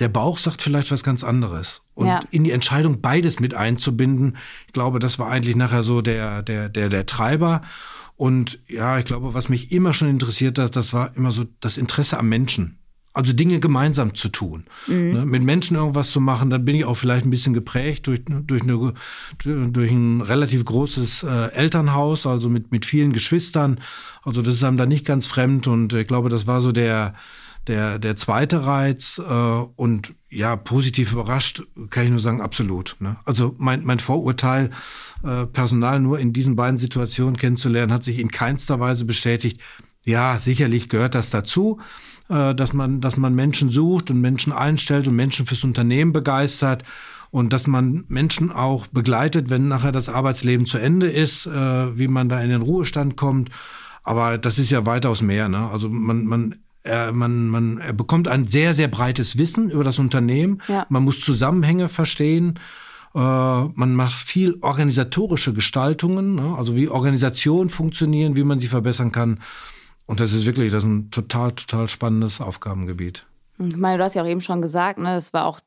der 0.00 0.08
Bauch 0.08 0.38
sagt 0.38 0.62
vielleicht 0.62 0.90
was 0.90 1.02
ganz 1.02 1.24
anderes. 1.24 1.82
Und 1.94 2.06
ja. 2.06 2.20
in 2.30 2.44
die 2.44 2.52
Entscheidung 2.52 3.00
beides 3.00 3.40
mit 3.40 3.54
einzubinden, 3.54 4.36
ich 4.66 4.72
glaube, 4.72 4.98
das 4.98 5.18
war 5.18 5.28
eigentlich 5.30 5.56
nachher 5.56 5.82
so 5.82 6.00
der, 6.00 6.42
der, 6.42 6.68
der, 6.68 6.88
der 6.88 7.06
Treiber. 7.06 7.62
Und 8.16 8.60
ja, 8.68 8.98
ich 8.98 9.04
glaube, 9.04 9.34
was 9.34 9.48
mich 9.48 9.72
immer 9.72 9.92
schon 9.94 10.08
interessiert 10.08 10.58
hat, 10.58 10.76
das 10.76 10.92
war 10.92 11.16
immer 11.16 11.30
so 11.30 11.44
das 11.60 11.76
Interesse 11.76 12.18
am 12.18 12.28
Menschen. 12.28 12.78
Also 13.14 13.32
Dinge 13.32 13.58
gemeinsam 13.58 14.14
zu 14.14 14.28
tun. 14.28 14.64
Mhm. 14.86 15.10
Ne, 15.12 15.26
mit 15.26 15.42
Menschen 15.42 15.76
irgendwas 15.76 16.12
zu 16.12 16.20
machen, 16.20 16.50
dann 16.50 16.64
bin 16.64 16.76
ich 16.76 16.84
auch 16.84 16.94
vielleicht 16.94 17.24
ein 17.24 17.30
bisschen 17.30 17.54
geprägt 17.54 18.06
durch, 18.06 18.20
durch, 18.24 18.62
eine, 18.62 18.92
durch 19.42 19.90
ein 19.90 20.20
relativ 20.20 20.64
großes 20.64 21.24
äh, 21.24 21.50
Elternhaus, 21.52 22.26
also 22.26 22.48
mit, 22.48 22.70
mit 22.70 22.86
vielen 22.86 23.12
Geschwistern. 23.12 23.80
Also 24.22 24.40
das 24.40 24.54
ist 24.54 24.62
einem 24.62 24.76
da 24.76 24.86
nicht 24.86 25.04
ganz 25.04 25.26
fremd 25.26 25.66
und 25.66 25.94
ich 25.94 26.06
glaube, 26.06 26.28
das 26.28 26.46
war 26.46 26.60
so 26.60 26.70
der, 26.70 27.14
der, 27.68 27.98
der 27.98 28.16
zweite 28.16 28.64
Reiz 28.64 29.18
äh, 29.18 29.32
und 29.32 30.14
ja, 30.30 30.56
positiv 30.56 31.12
überrascht, 31.12 31.62
kann 31.90 32.04
ich 32.04 32.10
nur 32.10 32.18
sagen, 32.18 32.40
absolut. 32.40 32.96
Ne? 33.00 33.16
Also 33.24 33.54
mein, 33.58 33.84
mein 33.84 33.98
Vorurteil, 33.98 34.70
äh, 35.22 35.46
Personal 35.46 36.00
nur 36.00 36.18
in 36.18 36.32
diesen 36.32 36.56
beiden 36.56 36.78
Situationen 36.78 37.36
kennenzulernen, 37.36 37.92
hat 37.92 38.04
sich 38.04 38.18
in 38.18 38.30
keinster 38.30 38.80
Weise 38.80 39.04
bestätigt. 39.04 39.60
Ja, 40.04 40.38
sicherlich 40.38 40.88
gehört 40.88 41.14
das 41.14 41.30
dazu, 41.30 41.78
äh, 42.28 42.54
dass, 42.54 42.72
man, 42.72 43.00
dass 43.00 43.16
man 43.16 43.34
Menschen 43.34 43.70
sucht 43.70 44.10
und 44.10 44.20
Menschen 44.20 44.52
einstellt 44.52 45.06
und 45.06 45.16
Menschen 45.16 45.46
fürs 45.46 45.64
Unternehmen 45.64 46.12
begeistert 46.12 46.84
und 47.30 47.52
dass 47.52 47.66
man 47.66 48.04
Menschen 48.08 48.50
auch 48.50 48.86
begleitet, 48.86 49.50
wenn 49.50 49.68
nachher 49.68 49.92
das 49.92 50.08
Arbeitsleben 50.08 50.66
zu 50.66 50.78
Ende 50.78 51.10
ist, 51.10 51.46
äh, 51.46 51.98
wie 51.98 52.08
man 52.08 52.28
da 52.28 52.40
in 52.40 52.50
den 52.50 52.62
Ruhestand 52.62 53.16
kommt. 53.16 53.50
Aber 54.02 54.38
das 54.38 54.58
ist 54.58 54.70
ja 54.70 54.86
weitaus 54.86 55.20
mehr. 55.20 55.48
Ne? 55.48 55.68
Also 55.70 55.90
man, 55.90 56.24
man 56.24 56.54
er, 56.82 57.12
man, 57.12 57.48
man 57.48 57.78
er 57.78 57.92
bekommt 57.92 58.28
ein 58.28 58.46
sehr, 58.46 58.74
sehr 58.74 58.88
breites 58.88 59.38
Wissen 59.38 59.70
über 59.70 59.84
das 59.84 59.98
Unternehmen. 59.98 60.62
Ja. 60.68 60.86
Man 60.88 61.04
muss 61.04 61.20
Zusammenhänge 61.20 61.88
verstehen. 61.88 62.58
Äh, 63.14 63.18
man 63.18 63.94
macht 63.94 64.14
viel 64.14 64.56
organisatorische 64.60 65.54
Gestaltungen, 65.54 66.34
ne? 66.36 66.54
also 66.56 66.76
wie 66.76 66.88
Organisationen 66.88 67.68
funktionieren, 67.68 68.36
wie 68.36 68.44
man 68.44 68.60
sie 68.60 68.68
verbessern 68.68 69.12
kann. 69.12 69.40
Und 70.06 70.20
das 70.20 70.32
ist 70.32 70.46
wirklich 70.46 70.72
das 70.72 70.84
ist 70.84 70.88
ein 70.88 71.10
total, 71.10 71.52
total 71.52 71.88
spannendes 71.88 72.40
Aufgabengebiet. 72.40 73.26
Ich 73.58 73.76
meine, 73.76 73.98
du 73.98 74.04
hast 74.04 74.14
ja 74.14 74.22
auch 74.22 74.28
eben 74.28 74.40
schon 74.40 74.62
gesagt, 74.62 74.98
ne, 74.98 75.14
das 75.14 75.32
war 75.32 75.46
auch, 75.46 75.60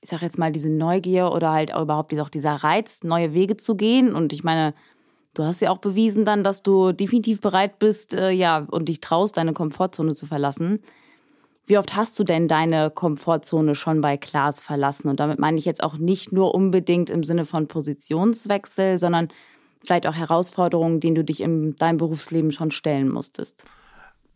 ich 0.00 0.08
sag 0.08 0.22
jetzt 0.22 0.38
mal, 0.38 0.52
diese 0.52 0.70
Neugier 0.70 1.32
oder 1.32 1.50
halt 1.50 1.74
auch 1.74 1.82
überhaupt 1.82 2.14
dieser 2.34 2.54
Reiz, 2.54 3.02
neue 3.02 3.34
Wege 3.34 3.56
zu 3.56 3.74
gehen. 3.74 4.14
Und 4.14 4.32
ich 4.32 4.44
meine, 4.44 4.74
Du 5.34 5.44
hast 5.44 5.60
ja 5.60 5.70
auch 5.70 5.78
bewiesen 5.78 6.24
dann, 6.24 6.42
dass 6.42 6.62
du 6.62 6.92
definitiv 6.92 7.40
bereit 7.40 7.78
bist, 7.78 8.14
äh, 8.14 8.30
ja, 8.30 8.66
und 8.70 8.88
dich 8.88 9.00
traust, 9.00 9.36
deine 9.36 9.52
Komfortzone 9.52 10.14
zu 10.14 10.26
verlassen. 10.26 10.80
Wie 11.66 11.78
oft 11.78 11.94
hast 11.94 12.18
du 12.18 12.24
denn 12.24 12.48
deine 12.48 12.90
Komfortzone 12.90 13.76
schon 13.76 14.00
bei 14.00 14.16
Klaas 14.16 14.60
verlassen? 14.60 15.08
Und 15.08 15.20
damit 15.20 15.38
meine 15.38 15.56
ich 15.56 15.64
jetzt 15.64 15.84
auch 15.84 15.98
nicht 15.98 16.32
nur 16.32 16.52
unbedingt 16.52 17.10
im 17.10 17.22
Sinne 17.22 17.46
von 17.46 17.68
Positionswechsel, 17.68 18.98
sondern 18.98 19.28
vielleicht 19.84 20.08
auch 20.08 20.14
Herausforderungen, 20.14 20.98
denen 20.98 21.14
du 21.14 21.24
dich 21.24 21.40
in 21.40 21.76
deinem 21.76 21.98
Berufsleben 21.98 22.50
schon 22.50 22.72
stellen 22.72 23.08
musstest? 23.08 23.64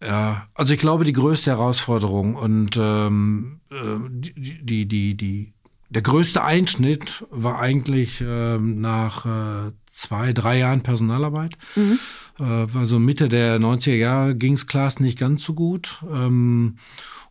Ja, 0.01 0.45
also 0.55 0.75
ich 0.75 0.79
glaube, 0.79 1.05
die 1.05 1.13
größte 1.13 1.51
Herausforderung 1.51 2.37
und 2.37 2.77
ähm, 2.77 3.61
äh, 3.71 3.99
die, 4.11 4.65
die, 4.65 4.87
die, 4.87 5.17
die, 5.17 5.55
der 5.89 6.03
größte 6.03 6.45
Einschnitt 6.45 7.25
war 7.31 7.59
eigentlich 7.59 8.23
ähm, 8.25 8.81
nach 8.81 9.25
äh, 9.25 9.73
zwei, 9.95 10.33
drei 10.33 10.59
Jahren 10.59 10.83
Personalarbeit. 10.83 11.57
Mhm. 11.77 11.99
Äh, 12.39 12.75
war 12.75 12.85
so 12.85 12.99
Mitte 12.99 13.29
der 13.29 13.59
90er 13.59 13.95
Jahre 13.95 14.35
ging 14.35 14.55
es 14.55 14.67
Klaas 14.67 15.01
nicht 15.01 15.19
ganz 15.19 15.45
so 15.45 15.55
gut. 15.55 16.03
Ähm, 16.13 16.79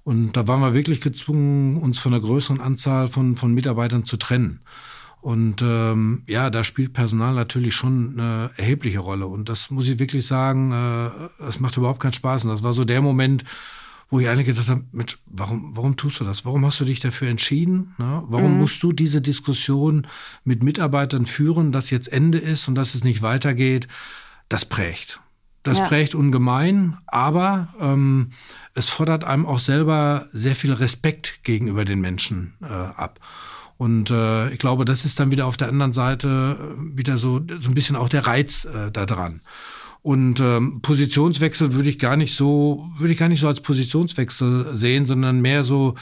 und 0.03 0.33
da 0.35 0.47
waren 0.47 0.61
wir 0.61 0.73
wirklich 0.73 1.01
gezwungen, 1.01 1.77
uns 1.77 1.99
von 1.99 2.13
einer 2.13 2.21
größeren 2.21 2.59
Anzahl 2.59 3.07
von, 3.07 3.35
von 3.35 3.53
Mitarbeitern 3.53 4.05
zu 4.05 4.17
trennen. 4.17 4.61
Und 5.21 5.61
ähm, 5.61 6.23
ja, 6.27 6.49
da 6.49 6.65
spielt 6.65 6.91
Personal 6.91 7.33
natürlich 7.33 7.73
schon 7.73 8.19
eine 8.19 8.51
erhebliche 8.57 8.99
Rolle. 8.99 9.25
Und 9.27 9.47
das 9.47 9.69
muss 9.69 9.87
ich 9.87 9.99
wirklich 9.99 10.27
sagen, 10.27 10.71
äh, 10.71 11.09
das 11.39 11.61
macht 11.61 11.77
überhaupt 11.77 12.01
keinen 12.01 12.13
Spaß. 12.13 12.43
Und 12.43 12.51
das 12.51 12.63
war 12.63 12.73
so 12.73 12.83
der 12.83 13.01
Moment, 13.01 13.45
wo 14.09 14.19
ich 14.19 14.27
eigentlich 14.27 14.47
gedacht 14.47 14.69
habe, 14.69 14.83
Mensch, 14.91 15.17
warum, 15.25 15.75
warum 15.75 15.95
tust 15.97 16.19
du 16.19 16.23
das? 16.23 16.45
Warum 16.45 16.65
hast 16.65 16.79
du 16.79 16.85
dich 16.85 16.99
dafür 16.99 17.29
entschieden? 17.29 17.95
Ne? 17.97 18.23
Warum 18.27 18.53
mhm. 18.53 18.59
musst 18.59 18.81
du 18.83 18.91
diese 18.91 19.21
Diskussion 19.21 20.07
mit 20.43 20.63
Mitarbeitern 20.63 21.25
führen, 21.25 21.71
dass 21.71 21.89
jetzt 21.89 22.11
Ende 22.11 22.37
ist 22.37 22.67
und 22.67 22.75
dass 22.75 22.95
es 22.95 23.03
nicht 23.03 23.21
weitergeht? 23.21 23.87
Das 24.49 24.65
prägt. 24.65 25.19
Das 25.63 25.79
ja. 25.79 25.85
prägt 25.85 26.13
ungemein, 26.13 26.97
aber 27.07 27.73
ähm, 27.79 28.31
es 28.73 28.89
fordert 28.89 29.23
einem 29.23 29.45
auch 29.45 29.59
selber 29.59 30.27
sehr 30.33 30.55
viel 30.55 30.73
Respekt 30.73 31.43
gegenüber 31.43 31.85
den 31.85 32.01
Menschen 32.01 32.53
äh, 32.61 32.65
ab. 32.65 33.21
Und 33.77 34.11
äh, 34.11 34.49
ich 34.49 34.59
glaube, 34.59 34.85
das 34.85 35.05
ist 35.05 35.19
dann 35.19 35.31
wieder 35.31 35.45
auf 35.45 35.57
der 35.57 35.69
anderen 35.69 35.93
Seite 35.93 36.75
äh, 36.77 36.97
wieder 36.97 37.17
so, 37.17 37.41
so 37.59 37.69
ein 37.69 37.73
bisschen 37.73 37.95
auch 37.95 38.09
der 38.09 38.27
Reiz 38.27 38.65
äh, 38.65 38.91
da 38.91 39.05
dran. 39.05 39.41
Und 40.03 40.41
ähm, 40.41 40.81
Positionswechsel 40.81 41.73
würde 41.73 41.89
ich 41.89 41.97
gar 41.97 42.17
nicht 42.17 42.35
so, 42.35 42.89
würde 42.97 43.13
ich 43.13 43.19
gar 43.19 43.29
nicht 43.29 43.39
so 43.39 43.47
als 43.47 43.61
Positionswechsel 43.61 44.75
sehen, 44.75 45.05
sondern 45.05 45.41
mehr 45.41 45.63
so 45.63 45.95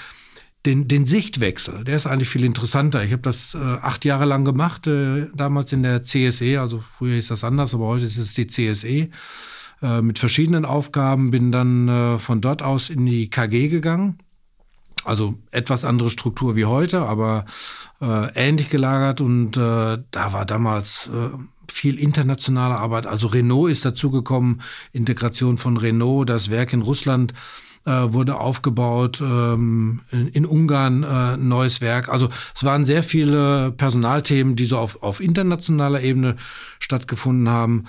den, 0.65 0.87
den 0.87 1.05
Sichtwechsel. 1.05 1.83
Der 1.83 1.95
ist 1.95 2.07
eigentlich 2.07 2.29
viel 2.29 2.43
interessanter. 2.43 3.03
Ich 3.03 3.11
habe 3.11 3.21
das 3.21 3.53
äh, 3.53 3.59
acht 3.59 4.03
Jahre 4.03 4.25
lang 4.25 4.43
gemacht, 4.43 4.87
äh, 4.87 5.27
damals 5.35 5.71
in 5.71 5.83
der 5.83 6.03
CSE, 6.03 6.59
also 6.59 6.79
früher 6.79 7.15
hieß 7.15 7.27
das 7.27 7.43
anders, 7.43 7.75
aber 7.75 7.85
heute 7.85 8.05
ist 8.05 8.17
es 8.17 8.33
die 8.33 8.47
CSE 8.47 9.09
äh, 9.83 10.01
mit 10.01 10.17
verschiedenen 10.17 10.65
Aufgaben, 10.65 11.29
bin 11.29 11.51
dann 11.51 11.87
äh, 11.87 12.17
von 12.17 12.41
dort 12.41 12.63
aus 12.63 12.89
in 12.89 13.05
die 13.05 13.29
KG 13.29 13.69
gegangen. 13.69 14.17
Also 15.03 15.35
etwas 15.51 15.85
andere 15.85 16.09
Struktur 16.09 16.55
wie 16.55 16.65
heute, 16.65 17.01
aber 17.01 17.45
äh, 18.01 18.33
ähnlich 18.35 18.69
gelagert 18.69 19.21
und 19.21 19.57
äh, 19.57 19.99
da 20.11 20.33
war 20.33 20.45
damals 20.45 21.07
äh, 21.07 21.37
viel 21.71 21.99
internationale 21.99 22.75
Arbeit. 22.75 23.07
Also 23.07 23.27
Renault 23.27 23.71
ist 23.71 23.85
dazugekommen, 23.85 24.61
Integration 24.91 25.57
von 25.57 25.77
Renault, 25.77 26.29
das 26.29 26.49
Werk 26.49 26.73
in 26.73 26.81
Russland 26.81 27.33
äh, 27.85 27.91
wurde 28.13 28.39
aufgebaut, 28.39 29.21
ähm, 29.21 30.01
in, 30.11 30.27
in, 30.27 30.45
Ungarn 30.45 31.03
äh, 31.03 31.37
neues 31.37 31.81
Werk. 31.81 32.09
Also 32.09 32.29
es 32.53 32.63
waren 32.63 32.85
sehr 32.85 33.01
viele 33.01 33.71
Personalthemen, 33.71 34.55
die 34.55 34.65
so 34.65 34.77
auf, 34.77 35.01
auf 35.01 35.19
internationaler 35.19 36.01
Ebene 36.01 36.35
stattgefunden 36.79 37.49
haben. 37.49 37.85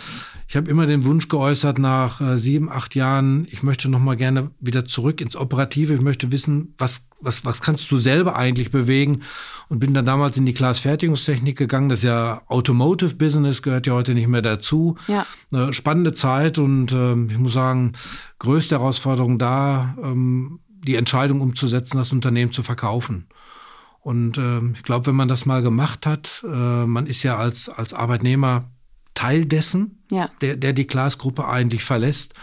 Ich 0.52 0.56
habe 0.58 0.70
immer 0.70 0.84
den 0.84 1.06
Wunsch 1.06 1.28
geäußert 1.28 1.78
nach 1.78 2.20
äh, 2.20 2.36
sieben, 2.36 2.68
acht 2.68 2.94
Jahren, 2.94 3.46
ich 3.50 3.62
möchte 3.62 3.88
noch 3.88 4.00
mal 4.00 4.18
gerne 4.18 4.50
wieder 4.60 4.84
zurück 4.84 5.22
ins 5.22 5.34
Operative. 5.34 5.94
Ich 5.94 6.02
möchte 6.02 6.30
wissen, 6.30 6.74
was 6.76 7.06
was, 7.22 7.46
was 7.46 7.62
kannst 7.62 7.90
du 7.90 7.96
selber 7.96 8.36
eigentlich 8.36 8.70
bewegen? 8.70 9.22
Und 9.70 9.78
bin 9.78 9.94
dann 9.94 10.04
damals 10.04 10.36
in 10.36 10.44
die 10.44 10.52
Glasfertigungstechnik 10.52 11.56
gegangen. 11.56 11.88
Das 11.88 12.00
ist 12.00 12.04
ja 12.04 12.42
Automotive 12.48 13.14
Business, 13.14 13.62
gehört 13.62 13.86
ja 13.86 13.94
heute 13.94 14.12
nicht 14.12 14.28
mehr 14.28 14.42
dazu. 14.42 14.96
Ja. 15.08 15.24
Eine 15.50 15.72
spannende 15.72 16.12
Zeit 16.12 16.58
und 16.58 16.92
ähm, 16.92 17.28
ich 17.30 17.38
muss 17.38 17.54
sagen, 17.54 17.92
größte 18.38 18.74
Herausforderung 18.74 19.38
da, 19.38 19.96
ähm, 20.02 20.60
die 20.68 20.96
Entscheidung 20.96 21.40
umzusetzen, 21.40 21.96
das 21.96 22.12
Unternehmen 22.12 22.52
zu 22.52 22.62
verkaufen. 22.62 23.26
Und 24.00 24.36
ähm, 24.36 24.74
ich 24.76 24.82
glaube, 24.82 25.06
wenn 25.06 25.14
man 25.14 25.28
das 25.28 25.46
mal 25.46 25.62
gemacht 25.62 26.04
hat, 26.04 26.44
äh, 26.44 26.84
man 26.84 27.06
ist 27.06 27.22
ja 27.22 27.38
als, 27.38 27.70
als 27.70 27.94
Arbeitnehmer 27.94 28.68
Teil 29.14 29.44
dessen, 29.44 30.02
ja. 30.10 30.30
der, 30.40 30.56
der 30.56 30.72
die 30.72 30.86
Glasgruppe 30.86 31.46
eigentlich 31.46 31.84
verlässt, 31.84 32.34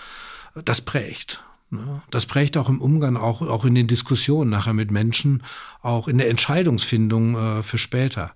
das 0.65 0.81
prägt. 0.81 1.43
Ne? 1.71 2.01
Das 2.09 2.25
prägt 2.25 2.57
auch 2.57 2.69
im 2.69 2.81
Umgang, 2.81 3.17
auch, 3.17 3.41
auch 3.41 3.65
in 3.65 3.75
den 3.75 3.87
Diskussionen 3.87 4.49
nachher 4.49 4.73
mit 4.73 4.91
Menschen, 4.91 5.43
auch 5.81 6.07
in 6.07 6.17
der 6.17 6.29
Entscheidungsfindung 6.29 7.35
äh, 7.35 7.63
für 7.63 7.77
später. 7.77 8.33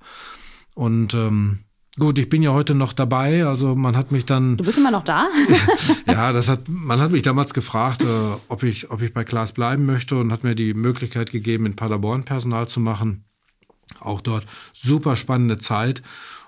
Und 0.75 1.13
ähm, 1.13 1.59
gut, 1.97 2.17
ich 2.17 2.29
bin 2.29 2.43
ja 2.43 2.51
heute 2.53 2.75
noch 2.75 2.93
dabei, 2.93 3.45
also 3.45 3.75
man 3.75 3.97
hat 3.97 4.11
mich 4.11 4.25
dann. 4.25 4.57
Du 4.57 4.63
bist 4.63 4.77
immer 4.77 4.91
noch 4.91 5.03
da? 5.03 5.27
ja, 6.07 6.31
das 6.31 6.47
hat, 6.47 6.67
man 6.67 6.99
hat 6.99 7.11
mich 7.11 7.23
damals 7.23 7.53
gefragt, 7.53 8.03
äh, 8.03 8.05
ob, 8.49 8.63
ich, 8.63 8.91
ob 8.91 9.01
ich 9.01 9.13
bei 9.13 9.23
Klaas 9.23 9.51
bleiben 9.51 9.85
möchte 9.85 10.17
und 10.17 10.31
hat 10.31 10.43
mir 10.43 10.55
die 10.55 10.73
Möglichkeit 10.73 11.31
gegeben, 11.31 11.65
in 11.65 11.75
Paderborn 11.75 12.25
Personal 12.25 12.67
zu 12.67 12.79
machen. 12.79 13.25
Auch 13.99 14.21
dort 14.21 14.45
super 14.73 15.15
spannende 15.15 15.57
Zeit. 15.57 16.03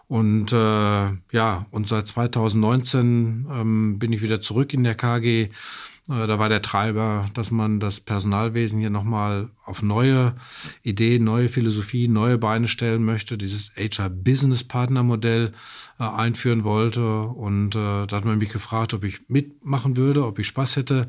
Und 0.08 0.54
äh, 0.54 1.08
ja, 1.32 1.66
und 1.72 1.88
seit 1.88 2.08
2019 2.08 3.48
ähm, 3.52 4.00
bin 4.00 4.14
ich 4.14 4.22
wieder 4.22 4.42
zurück 4.42 4.74
in 4.74 4.84
der 4.84 4.96
KG 4.96 5.50
äh, 6.08 6.28
da 6.28 6.38
war 6.38 6.50
der 6.50 6.62
Treiber, 6.62 7.30
dass 7.34 7.52
man 7.52 7.80
das 7.80 8.00
Personalwesen 8.00 8.80
hier 8.80 8.90
nochmal 8.90 9.50
auf 9.64 9.82
neue 9.82 10.36
Ideen, 10.84 11.24
neue 11.24 11.50
Philosophie, 11.50 12.08
neue 12.08 12.38
Beine 12.38 12.68
stellen 12.68 13.04
möchte, 13.04 13.38
dieses 13.38 13.72
HR-Business-Partner-Modell 13.76 15.52
äh, 16.00 16.04
einführen 16.04 16.64
wollte. 16.64 17.22
Und 17.22 17.76
äh, 17.76 18.06
da 18.06 18.18
hat 18.18 18.26
man 18.26 18.38
mich 18.38 18.50
gefragt, 18.50 18.94
ob 18.94 19.04
ich 19.04 19.28
mitmachen 19.30 19.98
würde, 19.98 20.26
ob 20.26 20.38
ich 20.38 20.48
Spaß 20.48 20.76
hätte, 20.76 21.08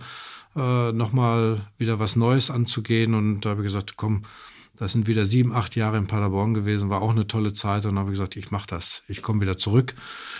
äh, 0.57 0.93
nochmal 0.93 1.67
wieder 1.77 1.99
was 1.99 2.17
Neues 2.17 2.51
anzugehen. 2.51 3.15
Und 3.15 3.43
da 3.43 3.51
habe 3.51 3.61
ich 3.61 3.67
gesagt, 3.67 3.97
komm, 3.97 4.23
das 4.77 4.93
sind 4.93 5.07
wieder 5.07 5.25
sieben, 5.25 5.53
acht 5.53 5.75
Jahre 5.75 5.97
in 5.97 6.07
Paderborn 6.07 6.55
gewesen, 6.55 6.91
war 6.91 7.01
auch 7.03 7.11
eine 7.11 7.27
tolle 7.27 7.55
Zeit. 7.55 7.85
Und 7.85 7.93
dann 7.93 8.01
habe 8.01 8.11
ich 8.11 8.19
gesagt, 8.19 8.37
ich 8.37 8.51
mache 8.51 8.67
das, 8.67 9.03
ich 9.09 9.23
komme 9.23 9.41
wieder 9.41 9.57
zurück. 9.57 9.95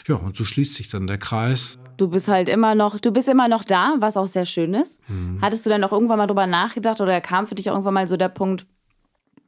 Ja, 0.07 0.17
und 0.17 0.37
so 0.37 0.45
schließt 0.45 0.75
sich 0.75 0.89
dann 0.89 1.07
der 1.07 1.19
Kreis. 1.19 1.79
Du 1.97 2.09
bist 2.09 2.29
halt 2.29 2.49
immer 2.49 2.75
noch, 2.75 2.99
du 2.99 3.11
bist 3.11 3.29
immer 3.29 3.49
noch 3.49 3.65
da, 3.65 3.97
was 3.99 4.17
auch 4.17 4.27
sehr 4.27 4.45
schön 4.45 4.75
ist. 4.75 5.01
Mhm. 5.09 5.39
Hattest 5.41 5.65
du 5.65 5.71
dann 5.71 5.83
auch 5.85 5.93
irgendwann 5.93 6.19
mal 6.19 6.27
drüber 6.27 6.47
nachgedacht 6.47 7.01
oder 7.01 7.21
kam 7.21 7.47
für 7.47 7.55
dich 7.55 7.71
auch 7.71 7.75
irgendwann 7.75 7.95
mal 7.95 8.07
so 8.07 8.17
der 8.17 8.29
Punkt, 8.29 8.67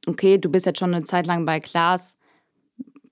okay, 0.07 0.39
du 0.39 0.49
bist 0.49 0.65
jetzt 0.65 0.79
schon 0.79 0.95
eine 0.95 1.05
Zeit 1.05 1.27
lang 1.27 1.45
bei 1.45 1.61
Klaas, 1.61 2.17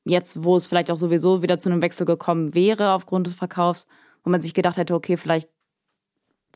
jetzt, 0.04 0.42
wo 0.42 0.56
es 0.56 0.66
vielleicht 0.66 0.90
auch 0.90 0.98
sowieso 0.98 1.42
wieder 1.42 1.58
zu 1.58 1.70
einem 1.70 1.82
Wechsel 1.82 2.06
gekommen 2.06 2.54
wäre 2.54 2.92
aufgrund 2.92 3.26
des 3.26 3.34
Verkaufs, 3.34 3.86
wo 4.24 4.30
man 4.30 4.40
sich 4.40 4.54
gedacht 4.54 4.78
hätte, 4.78 4.94
okay, 4.94 5.16
vielleicht 5.16 5.50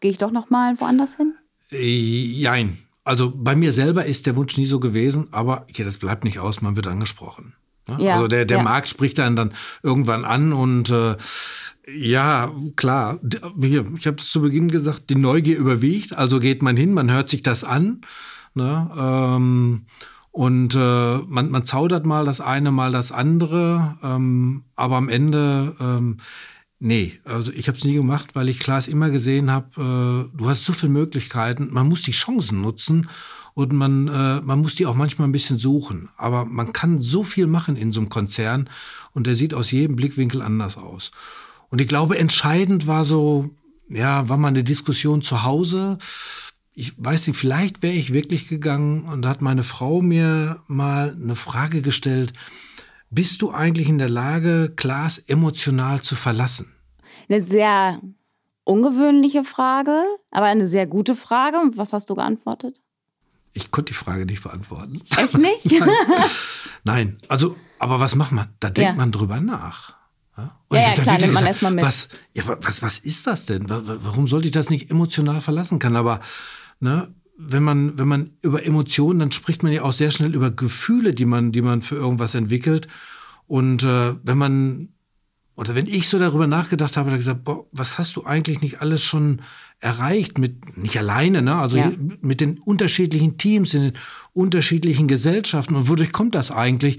gehe 0.01 0.11
ich 0.11 0.19
doch 0.19 0.31
noch 0.31 0.49
mal 0.49 0.81
woanders 0.81 1.17
hin? 1.17 1.35
Äh, 1.71 1.85
jein. 1.85 2.79
Also 3.05 3.33
bei 3.35 3.57
mir 3.57 3.73
selber 3.73 4.05
ist 4.05 4.27
der 4.27 4.37
Wunsch 4.37 4.57
nie 4.57 4.67
so 4.67 4.79
gewesen, 4.79 5.29
aber 5.31 5.67
okay, 5.69 5.85
das 5.85 5.97
bleibt 5.97 6.25
nicht 6.25 6.39
aus, 6.39 6.61
man 6.61 6.77
wird 6.77 6.87
angesprochen. 6.87 7.55
Ne? 7.89 7.97
Ja, 8.05 8.15
also 8.15 8.29
der, 8.29 8.45
der 8.45 8.59
ja. 8.59 8.63
Markt 8.63 8.89
spricht 8.89 9.19
dann 9.19 9.37
dann 9.37 9.53
irgendwann 9.83 10.25
an 10.25 10.53
und 10.53 10.91
äh, 10.91 11.17
ja, 11.93 12.53
klar. 12.77 13.19
Hier, 13.61 13.87
ich 13.97 14.07
habe 14.07 14.17
das 14.19 14.31
zu 14.31 14.43
Beginn 14.43 14.71
gesagt, 14.71 15.11
die 15.11 15.17
Neugier 15.17 15.59
überwiegt, 15.59 16.17
also 16.17 16.41
geht 16.41 16.63
man 16.63 16.77
hin, 16.77 16.93
man 16.93 17.11
hört 17.11 17.29
sich 17.29 17.43
das 17.43 17.65
an. 17.65 18.03
Ne? 18.55 18.91
Ähm, 18.97 19.87
und 20.33 20.75
äh, 20.77 21.19
man, 21.27 21.51
man 21.51 21.65
zaudert 21.65 22.07
mal 22.07 22.25
das 22.25 22.41
eine, 22.41 22.71
mal 22.71 22.93
das 22.93 23.11
andere, 23.11 23.97
ähm, 24.03 24.65
aber 24.77 24.97
am 24.97 25.09
Ende 25.09 25.75
ähm, 25.81 26.19
Nee, 26.83 27.21
also 27.25 27.53
ich 27.53 27.69
habe 27.69 27.77
es 27.77 27.85
nie 27.85 27.93
gemacht, 27.93 28.35
weil 28.35 28.49
ich 28.49 28.59
Klaas 28.59 28.89
immer 28.89 29.11
gesehen 29.11 29.51
habe, 29.51 30.31
äh, 30.33 30.37
du 30.37 30.49
hast 30.49 30.65
so 30.65 30.73
viele 30.73 30.91
Möglichkeiten, 30.93 31.69
man 31.71 31.87
muss 31.87 32.01
die 32.01 32.13
Chancen 32.13 32.63
nutzen 32.63 33.07
und 33.53 33.75
man, 33.75 34.09
äh, 34.09 34.41
man 34.41 34.61
muss 34.61 34.77
die 34.77 34.87
auch 34.87 34.95
manchmal 34.95 35.29
ein 35.29 35.33
bisschen 35.33 35.59
suchen. 35.59 36.09
Aber 36.17 36.47
man 36.47 36.73
kann 36.73 36.99
so 36.99 37.23
viel 37.23 37.47
machen 37.47 37.77
in 37.77 37.93
so 37.93 38.01
einem 38.01 38.09
Konzern 38.09 38.71
und 39.13 39.27
der 39.27 39.37
sieht 39.37 39.53
aus 39.53 39.71
jedem 39.71 39.95
Blickwinkel 39.95 40.41
anders 40.41 40.79
aus. 40.79 41.11
Und 41.69 41.83
ich 41.83 41.89
glaube, 41.89 42.17
entscheidend 42.17 42.87
war 42.87 43.05
so, 43.05 43.51
ja, 43.91 44.31
war 44.31 44.39
mal 44.39 44.49
eine 44.49 44.65
Diskussion 44.65 45.21
zu 45.21 45.43
Hause. 45.43 45.99
Ich 46.73 46.95
weiß 46.97 47.27
nicht, 47.27 47.37
vielleicht 47.37 47.83
wäre 47.83 47.93
ich 47.93 48.15
wirklich 48.15 48.49
gegangen 48.49 49.03
und 49.03 49.21
da 49.21 49.29
hat 49.29 49.43
meine 49.43 49.65
Frau 49.65 50.01
mir 50.01 50.63
mal 50.67 51.15
eine 51.21 51.35
Frage 51.35 51.83
gestellt, 51.83 52.33
bist 53.11 53.43
du 53.43 53.51
eigentlich 53.51 53.89
in 53.89 53.99
der 53.99 54.09
Lage, 54.09 54.73
Klaas 54.75 55.19
emotional 55.19 56.01
zu 56.01 56.15
verlassen? 56.15 56.73
Eine 57.29 57.41
sehr 57.41 58.01
ungewöhnliche 58.65 59.45
Frage, 59.45 60.03
aber 60.31 60.47
eine 60.47 60.67
sehr 60.67 60.87
gute 60.87 61.15
Frage. 61.15 61.59
Und 61.59 61.77
was 61.77 61.93
hast 61.93 62.09
du 62.09 62.15
geantwortet? 62.15 62.81
Ich 63.53 63.71
konnte 63.71 63.93
die 63.93 63.99
Frage 63.99 64.27
nicht 64.27 64.43
beantworten. 64.43 65.03
Echt 65.17 65.37
nicht? 65.37 65.65
Nein. 65.81 65.89
Nein. 66.85 67.19
also, 67.29 67.57
aber 67.79 67.99
was 67.99 68.15
macht 68.15 68.33
man? 68.33 68.49
Da 68.61 68.71
denkt 68.71 68.93
ja. 68.93 68.97
man 68.97 69.11
drüber 69.11 69.41
nach. 69.41 69.95
Ja, 70.37 70.57
ja, 70.73 70.81
ja 70.81 70.95
klar, 70.95 71.19
nimmt 71.19 71.35
man 71.35 71.47
erstmal 71.47 71.73
mit. 71.73 71.85
Was, 71.85 72.09
ja, 72.33 72.45
was, 72.47 72.83
was 72.83 72.99
ist 72.99 73.27
das 73.27 73.45
denn? 73.45 73.65
Warum 73.69 74.27
sollte 74.27 74.47
ich 74.47 74.53
das 74.53 74.71
nicht 74.71 74.91
emotional 74.91 75.41
verlassen 75.41 75.79
können? 75.79 75.97
Aber 75.97 76.21
ne, 76.79 77.13
wenn 77.49 77.63
man, 77.63 77.99
wenn 77.99 78.09
man 78.09 78.31
über 78.43 78.65
Emotionen, 78.65 79.21
dann 79.21 79.33
spricht 79.33 79.63
man 79.63 79.73
ja 79.73 79.83
auch 79.83 79.93
sehr 79.93 80.11
schnell 80.11 80.35
über 80.35 80.51
Gefühle, 80.51 81.15
die 81.15 81.25
man, 81.25 81.53
die 81.53 81.63
man 81.63 81.81
für 81.83 81.97
irgendwas 81.97 82.35
entwickelt. 82.35 82.87
Und 83.47 83.83
äh, 83.83 84.15
wenn 84.23 84.39
man 84.39 84.89
oder 85.57 85.75
wenn 85.75 85.87
ich 85.87 86.09
so 86.09 86.19
darüber 86.19 86.47
nachgedacht 86.47 86.97
habe, 86.97 87.11
habe 87.11 87.19
ich 87.19 87.27
gesagt, 87.27 87.45
boah, 87.45 87.67
was 87.71 87.99
hast 87.99 88.17
du 88.17 88.25
eigentlich 88.25 88.63
nicht 88.63 88.81
alles 88.81 89.03
schon 89.03 89.43
erreicht 89.79 90.39
mit, 90.39 90.79
nicht 90.79 90.99
alleine, 90.99 91.43
ne? 91.43 91.57
also 91.57 91.77
Ja. 91.77 91.93
mit 92.23 92.41
den 92.41 92.59
unterschiedlichen 92.59 93.37
Teams, 93.37 93.75
in 93.75 93.83
den 93.83 93.93
unterschiedlichen 94.33 95.07
Gesellschaften 95.07 95.75
und 95.75 95.89
wodurch 95.89 96.13
kommt 96.13 96.35
das 96.35 96.51
eigentlich? 96.51 96.99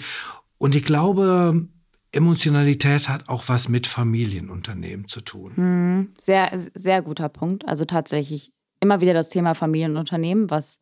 Und 0.59 0.75
ich 0.75 0.83
glaube, 0.83 1.67
Emotionalität 2.11 3.09
hat 3.09 3.29
auch 3.29 3.45
was 3.47 3.67
mit 3.67 3.87
Familienunternehmen 3.87 5.07
zu 5.07 5.21
tun. 5.21 6.09
Sehr, 6.19 6.51
sehr 6.75 7.01
guter 7.01 7.29
Punkt. 7.29 7.67
Also 7.67 7.85
tatsächlich 7.85 8.51
immer 8.81 8.99
wieder 8.99 9.13
das 9.13 9.29
Thema 9.29 9.53
Familienunternehmen, 9.53 10.49
was 10.49 10.79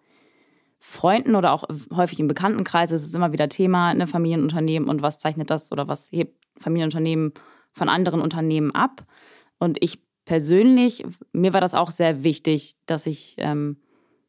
Freunden 0.80 1.36
oder 1.36 1.52
auch 1.52 1.66
häufig 1.94 2.20
im 2.20 2.28
Bekanntenkreis 2.28 2.92
ist 2.92 3.04
es 3.04 3.14
immer 3.14 3.34
wieder 3.34 3.50
Thema, 3.50 3.90
eine 3.90 4.08
Familienunternehmen 4.08 4.90
und 4.90 5.02
was 5.02 5.20
zeichnet 5.20 5.50
das 5.50 5.72
oder 5.72 5.88
was 5.88 6.10
hebt 6.12 6.36
Familienunternehmen 6.58 7.34
von 7.74 7.90
anderen 7.90 8.22
Unternehmen 8.22 8.72
ab. 8.72 9.04
Und 9.60 9.78
ich 9.82 10.00
persönlich, 10.26 11.06
mir 11.34 11.54
war 11.54 11.62
das 11.62 11.74
auch 11.74 11.92
sehr 11.92 12.24
wichtig, 12.24 12.76
dass 12.86 13.06
ich 13.06 13.36
ähm, 13.38 13.78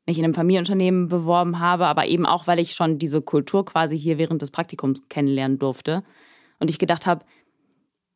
mich 0.07 0.19
in 0.19 0.25
einem 0.25 0.35
Familienunternehmen 0.35 1.09
beworben 1.09 1.61
habe, 1.61 1.87
aber 1.87 2.07
eben 2.07 2.27
auch, 2.27 2.47
weil 2.47 2.59
ich 2.59 2.73
schon 2.73 2.99
diese 2.99 3.23
Kultur 3.23 3.65
quasi 3.65 3.99
hier 3.99 4.19
während 4.19 4.43
des 4.43 4.50
Praktikums 4.50 5.09
kennenlernen 5.09 5.59
durfte. 5.59 6.03
Und 6.59 6.69
ich 6.69 6.79
gedacht 6.79 7.07
habe, 7.07 7.25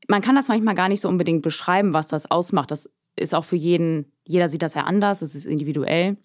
man 0.09 0.23
kann 0.23 0.35
das 0.35 0.49
manchmal 0.49 0.75
gar 0.75 0.89
nicht 0.89 1.01
so 1.01 1.09
unbedingt 1.09 1.43
beschreiben, 1.43 1.93
was 1.93 2.09
das 2.09 2.31
ausmacht. 2.31 2.71
Das 2.71 2.91
ist 3.17 3.35
auch 3.35 3.45
für 3.45 3.57
jeden, 3.57 4.13
jeder 4.27 4.49
sieht 4.49 4.63
das 4.63 4.75
ja 4.75 4.85
anders, 4.85 5.23
es 5.23 5.35
ist 5.35 5.47
individuell. 5.47 6.17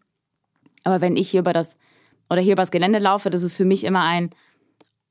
Aber 0.84 1.02
wenn 1.02 1.18
ich 1.18 1.30
hier 1.30 1.42
über 1.42 1.54
das 1.54 1.76
oder 2.30 2.42
hier 2.42 2.54
übers 2.54 2.72
Gelände 2.72 3.00
laufe, 3.00 3.30
das 3.30 3.44
ist 3.44 3.56
für 3.56 3.66
mich 3.66 3.84
immer 3.84 4.04
ein, 4.04 4.30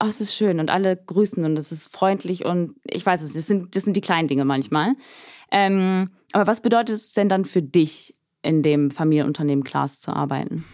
oh, 0.00 0.06
es 0.06 0.20
ist 0.20 0.34
schön 0.34 0.60
und 0.60 0.70
alle 0.70 0.96
grüßen 0.96 1.44
und 1.44 1.58
es 1.58 1.72
ist 1.72 1.92
freundlich 1.92 2.44
und 2.44 2.76
ich 2.84 3.04
weiß 3.04 3.22
es, 3.22 3.32
das 3.32 3.46
sind, 3.46 3.74
das 3.74 3.84
sind 3.84 3.96
die 3.96 4.00
kleinen 4.00 4.28
Dinge 4.28 4.44
manchmal. 4.44 4.94
Ähm, 5.50 6.10
aber 6.32 6.46
was 6.46 6.60
bedeutet 6.60 6.94
es 6.96 7.12
denn 7.12 7.28
dann 7.28 7.44
für 7.44 7.62
dich, 7.62 8.14
in 8.42 8.62
dem 8.62 8.90
Familienunternehmen 8.90 9.64
Klaas 9.64 10.00
zu 10.00 10.12
arbeiten? 10.12 10.64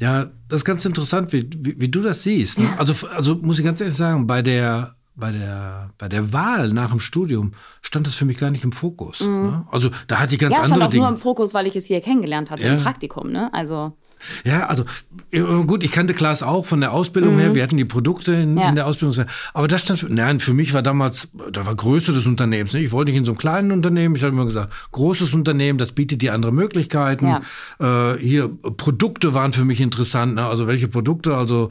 Ja, 0.00 0.30
das 0.48 0.60
ist 0.60 0.64
ganz 0.64 0.84
interessant, 0.84 1.32
wie, 1.32 1.48
wie, 1.58 1.80
wie 1.80 1.88
du 1.88 2.00
das 2.02 2.22
siehst. 2.22 2.58
Ne? 2.58 2.68
Also, 2.78 3.08
also 3.08 3.36
muss 3.36 3.58
ich 3.58 3.64
ganz 3.64 3.80
ehrlich 3.80 3.96
sagen, 3.96 4.26
bei 4.26 4.42
der, 4.42 4.96
bei, 5.14 5.32
der, 5.32 5.90
bei 5.98 6.08
der 6.08 6.32
Wahl 6.32 6.72
nach 6.72 6.90
dem 6.90 7.00
Studium 7.00 7.52
stand 7.82 8.06
das 8.06 8.14
für 8.14 8.24
mich 8.24 8.38
gar 8.38 8.50
nicht 8.50 8.64
im 8.64 8.72
Fokus. 8.72 9.20
Ne? 9.20 9.66
Also 9.70 9.90
da 10.08 10.18
hatte 10.18 10.34
ich 10.34 10.38
ganz 10.40 10.52
Mhm. 10.52 10.56
Ja, 10.56 10.64
stand 10.64 10.72
andere 10.74 10.86
auch 10.88 10.90
Dinge. 10.90 11.02
nur 11.02 11.10
im 11.10 11.16
Fokus, 11.18 11.52
weil 11.54 11.66
ich 11.66 11.76
es 11.76 11.86
hier 11.86 12.00
kennengelernt 12.00 12.50
hatte 12.50 12.66
Ja. 12.66 12.74
im 12.74 12.82
Praktikum, 12.82 13.30
ne? 13.30 13.52
Also 13.52 13.96
Ja, 14.44 14.66
also 14.66 14.84
äh, 15.30 15.40
gut, 15.40 15.82
ich 15.82 15.92
kannte 15.92 16.14
Klaas 16.14 16.42
auch 16.42 16.64
von 16.66 16.80
der 16.80 16.92
Ausbildung 16.92 17.38
her. 17.38 17.54
Wir 17.54 17.62
hatten 17.62 17.76
die 17.76 17.84
Produkte 17.84 18.32
in, 18.32 18.50
Mhm. 18.52 18.58
Ja. 18.58 18.68
in 18.70 18.74
der 18.74 18.86
Ausbildung. 18.86 19.24
Aber 19.54 19.68
das 19.68 19.82
stand, 19.82 19.98
für, 20.00 20.06
nein, 20.12 20.40
für 20.40 20.54
mich 20.54 20.74
war 20.74 20.82
damals, 20.82 21.28
da 21.52 21.64
war 21.66 21.74
Größe 21.74 22.12
des 22.12 22.26
Unternehmens. 22.26 22.72
Ne? 22.72 22.80
Ich 22.80 22.92
wollte 22.92 23.10
nicht 23.12 23.18
in 23.18 23.24
so 23.24 23.32
einem 23.32 23.38
kleinen 23.38 23.72
Unternehmen. 23.72 24.14
Ich 24.16 24.22
habe 24.22 24.32
immer 24.32 24.44
gesagt, 24.44 24.72
großes 24.92 25.32
Unternehmen, 25.34 25.78
das 25.78 25.92
bietet 25.92 26.22
dir 26.22 26.34
andere 26.34 26.52
Möglichkeiten. 26.52 27.36
Äh, 27.80 28.14
hier 28.20 28.48
Produkte 28.48 29.34
waren 29.34 29.52
für 29.52 29.64
mich 29.64 29.80
interessant. 29.80 30.34
Ne? 30.34 30.44
Also 30.46 30.66
welche 30.66 30.88
Produkte? 30.88 31.36
Also 31.36 31.70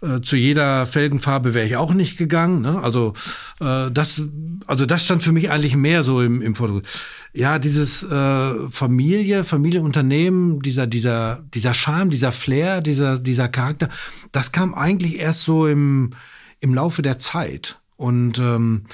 äh, 0.00 0.20
zu 0.20 0.36
jeder 0.36 0.86
Felgenfarbe 0.86 1.54
wäre 1.54 1.66
ich 1.66 1.76
auch 1.76 1.94
nicht 1.94 2.16
gegangen. 2.18 2.62
Ne? 2.62 2.80
Also 2.82 3.14
äh, 3.60 3.90
das, 3.90 4.22
also 4.66 4.86
das 4.86 5.04
stand 5.04 5.22
für 5.22 5.32
mich 5.32 5.50
eigentlich 5.50 5.74
mehr 5.76 6.02
so 6.02 6.20
im, 6.20 6.40
im 6.42 6.54
Vordergrund. 6.54 6.86
Ja, 7.34 7.58
dieses 7.58 8.02
äh, 8.02 8.52
Familie, 8.70 9.44
Familienunternehmen, 9.44 10.60
dieser, 10.60 10.86
dieser, 10.86 11.40
dieser 11.54 11.74
Charme, 11.88 12.10
dieser 12.10 12.32
Flair, 12.32 12.82
dieser, 12.82 13.18
dieser 13.18 13.48
Charakter, 13.48 13.88
das 14.30 14.52
kam 14.52 14.74
eigentlich 14.74 15.18
erst 15.18 15.44
so 15.44 15.66
im, 15.66 16.10
im 16.60 16.74
Laufe 16.74 17.00
der 17.00 17.18
Zeit. 17.18 17.80
Und 17.96 18.38
ähm, 18.38 18.84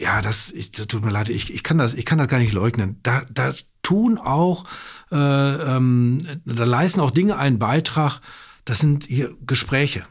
ja, 0.00 0.22
das, 0.22 0.50
ich, 0.50 0.70
tut 0.70 1.04
mir 1.04 1.10
leid, 1.10 1.28
ich, 1.28 1.52
ich, 1.52 1.62
kann 1.62 1.76
das, 1.76 1.92
ich 1.92 2.06
kann 2.06 2.16
das 2.16 2.28
gar 2.28 2.38
nicht 2.38 2.54
leugnen. 2.54 2.98
Da, 3.02 3.26
da 3.30 3.52
tun 3.82 4.16
auch, 4.16 4.64
äh, 5.10 5.16
ähm, 5.16 6.18
da 6.46 6.64
leisten 6.64 7.00
auch 7.00 7.10
Dinge 7.10 7.36
einen 7.36 7.58
Beitrag. 7.58 8.20
Das 8.64 8.78
sind 8.78 9.04
hier 9.04 9.36
Gespräche. 9.46 10.06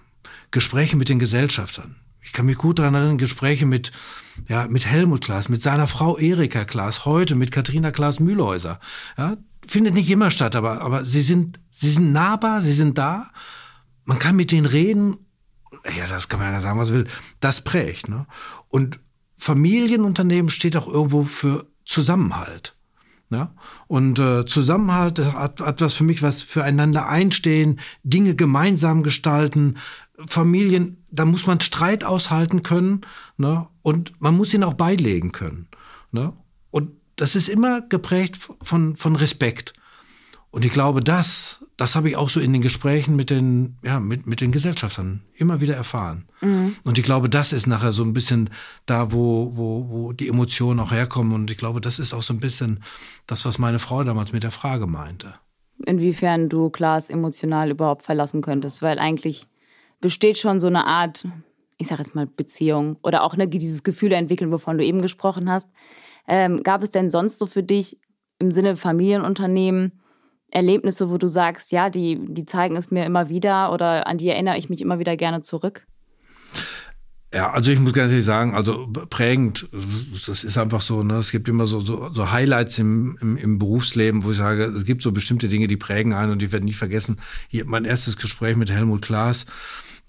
Gespräche 0.51 0.97
mit 0.97 1.09
den 1.09 1.17
Gesellschaftern. 1.17 1.96
Ich 2.22 2.33
kann 2.33 2.46
mich 2.46 2.57
gut 2.57 2.77
daran 2.77 2.93
erinnern, 2.93 3.17
Gespräche 3.17 3.65
mit, 3.65 3.91
ja, 4.48 4.67
mit 4.67 4.85
Helmut 4.85 5.22
Klaas, 5.24 5.50
mit 5.50 5.63
seiner 5.63 5.87
Frau 5.87 6.19
Erika 6.19 6.65
Klaas, 6.65 7.05
heute 7.05 7.33
mit 7.33 7.51
Katharina 7.51 7.89
Klaas-Mühlhäuser. 7.89 8.79
Ja, 9.17 9.37
findet 9.67 9.93
nicht 9.93 10.09
immer 10.09 10.31
statt, 10.31 10.55
aber, 10.55 10.81
aber 10.81 11.05
sie 11.05 11.21
sind, 11.21 11.59
sie 11.71 11.89
sind 11.89 12.11
nahbar, 12.11 12.61
sie 12.61 12.74
sind 12.74 12.97
da. 12.97 13.29
Man 14.05 14.19
kann 14.19 14.35
mit 14.35 14.51
denen 14.51 14.65
reden. 14.65 15.17
Ja, 15.97 16.07
das 16.07 16.27
kann 16.27 16.39
man 16.39 16.51
ja 16.51 16.61
sagen, 16.61 16.79
was 16.79 16.93
will. 16.93 17.07
Das 17.39 17.61
prägt. 17.61 18.09
Ne? 18.09 18.25
Und 18.69 19.00
Familienunternehmen 19.37 20.50
steht 20.50 20.75
auch 20.77 20.87
irgendwo 20.87 21.24
für 21.24 21.67
Zusammenhalt. 21.85 22.74
Ja? 23.29 23.53
Und 23.87 24.19
äh, 24.19 24.45
Zusammenhalt 24.45 25.19
hat, 25.19 25.61
hat 25.61 25.81
was 25.81 25.93
für 25.93 26.03
mich 26.03 26.21
was 26.21 26.43
füreinander 26.43 27.07
einstehen, 27.07 27.79
Dinge 28.03 28.35
gemeinsam 28.35 29.03
gestalten. 29.03 29.77
Familien, 30.27 31.03
da 31.09 31.25
muss 31.25 31.47
man 31.47 31.59
Streit 31.59 32.03
aushalten 32.03 32.61
können 32.61 33.01
ne? 33.37 33.67
und 33.81 34.13
man 34.21 34.35
muss 34.35 34.53
ihn 34.53 34.63
auch 34.63 34.75
beilegen 34.75 35.31
können. 35.31 35.69
Ne? 36.11 36.33
Das 37.22 37.36
ist 37.36 37.50
immer 37.50 37.81
geprägt 37.81 38.40
von, 38.64 38.96
von 38.96 39.16
Respekt. 39.16 39.74
Und 40.50 40.66
ich 40.66 40.72
glaube, 40.72 41.01
das, 41.01 41.64
das 41.77 41.96
habe 41.96 42.10
ich 42.10 42.16
auch 42.16 42.29
so 42.29 42.40
in 42.40 42.51
den 42.51 42.64
Gesprächen 42.64 43.16
mit 43.16 43.29
den, 43.29 43.77
ja, 43.84 44.00
mit, 44.00 44.25
mit 44.25 44.42
den 44.42 44.51
Gesellschaftern 44.51 45.22
immer 45.36 45.62
wieder 45.62 45.75
erfahren. 45.75 46.25
Und 46.84 46.98
ich 46.98 47.03
glaube, 47.03 47.29
das 47.29 47.53
ist 47.53 47.68
nachher 47.68 47.92
so 47.92 48.03
ein 48.03 48.14
bisschen 48.14 48.50
da, 48.88 49.14
wo, 49.14 49.51
wo, 49.53 49.92
wo 49.92 50.14
die 50.14 50.29
Emotionen 50.29 50.79
auch 50.79 50.92
herkommen. 50.92 51.34
Und 51.34 51.51
ich 51.51 51.60
glaube, 51.60 51.79
das 51.79 52.00
ist 52.00 52.12
auch 52.12 52.24
so 52.24 52.34
ein 52.34 52.40
bisschen 52.40 52.79
das, 53.27 53.46
was 53.46 53.60
meine 53.60 53.77
Frau 53.77 54.03
damals 54.03 54.31
mit 54.31 54.42
der 54.42 54.50
Frage 54.50 54.88
meinte. 54.88 55.36
inwiefern 55.86 56.50
du 56.50 56.72
Klaas 56.72 57.12
emotional 57.12 57.70
überhaupt 57.70 58.01
verlassen 58.01 58.42
könntest, 58.42 58.81
weil 58.81 58.98
eigentlich 58.98 59.44
besteht 60.00 60.40
schon 60.40 60.60
so 60.60 60.66
eine 60.66 60.88
Art, 60.88 61.27
ich 61.77 61.88
sag 61.88 62.00
jetzt 62.00 62.16
mal 62.16 62.25
Beziehung 62.25 62.98
oder 63.03 63.22
auch 63.22 63.38
ne, 63.38 63.48
dieses 63.48 63.84
Gefühl 63.84 64.12
entwickeln, 64.12 64.51
wovon 64.51 64.79
du 64.79 64.84
eben 64.84 65.03
gesprochen 65.03 65.51
hast. 65.51 65.70
Ähm, 66.33 66.63
gab 66.63 66.81
es 66.81 66.91
denn 66.91 67.09
sonst 67.09 67.39
so 67.39 67.46
für 67.46 67.61
dich 67.61 68.00
im 68.39 68.51
Sinne 68.51 68.77
Familienunternehmen 68.77 70.00
Erlebnisse, 70.50 71.09
wo 71.09 71.17
du 71.17 71.27
sagst, 71.27 71.74
ja, 71.74 71.89
die, 71.89 72.20
die 72.25 72.46
zeigen 72.46 72.77
es 72.77 72.89
mir 72.89 73.05
immer 73.05 73.27
wieder 73.27 73.74
oder 73.74 74.07
an 74.07 74.17
die 74.17 74.29
erinnere 74.29 74.57
ich 74.57 74.70
mich 74.70 74.79
immer 74.79 74.98
wieder 74.98 75.17
gerne 75.17 75.41
zurück? 75.41 75.85
Ja, 77.33 77.51
also 77.51 77.72
ich 77.72 77.79
muss 77.79 77.91
ganz 77.91 78.11
ehrlich 78.11 78.24
sagen, 78.24 78.55
also 78.55 78.87
prägend, 79.09 79.67
das 79.74 80.46
ist 80.46 80.57
einfach 80.57 80.79
so, 80.79 81.03
ne? 81.03 81.15
Es 81.15 81.31
gibt 81.31 81.50
immer 81.50 81.65
so, 81.65 81.81
so, 81.81 82.09
so 82.13 82.31
Highlights 82.31 82.79
im, 82.79 83.17
im, 83.20 83.35
im 83.35 83.59
Berufsleben, 83.59 84.24
wo 84.24 84.31
ich 84.31 84.37
sage, 84.37 84.63
es 84.63 84.85
gibt 84.85 85.01
so 85.01 85.11
bestimmte 85.11 85.50
Dinge, 85.50 85.67
die 85.67 85.77
prägen 85.77 86.13
einen 86.13 86.31
und 86.31 86.41
ich 86.41 86.53
werde 86.53 86.65
nie 86.65 86.74
vergessen. 86.74 87.17
Hier 87.50 87.65
mein 87.65 87.83
erstes 87.83 88.15
Gespräch 88.15 88.55
mit 88.55 88.72
Helmut 88.72 89.01
Klaas 89.01 89.46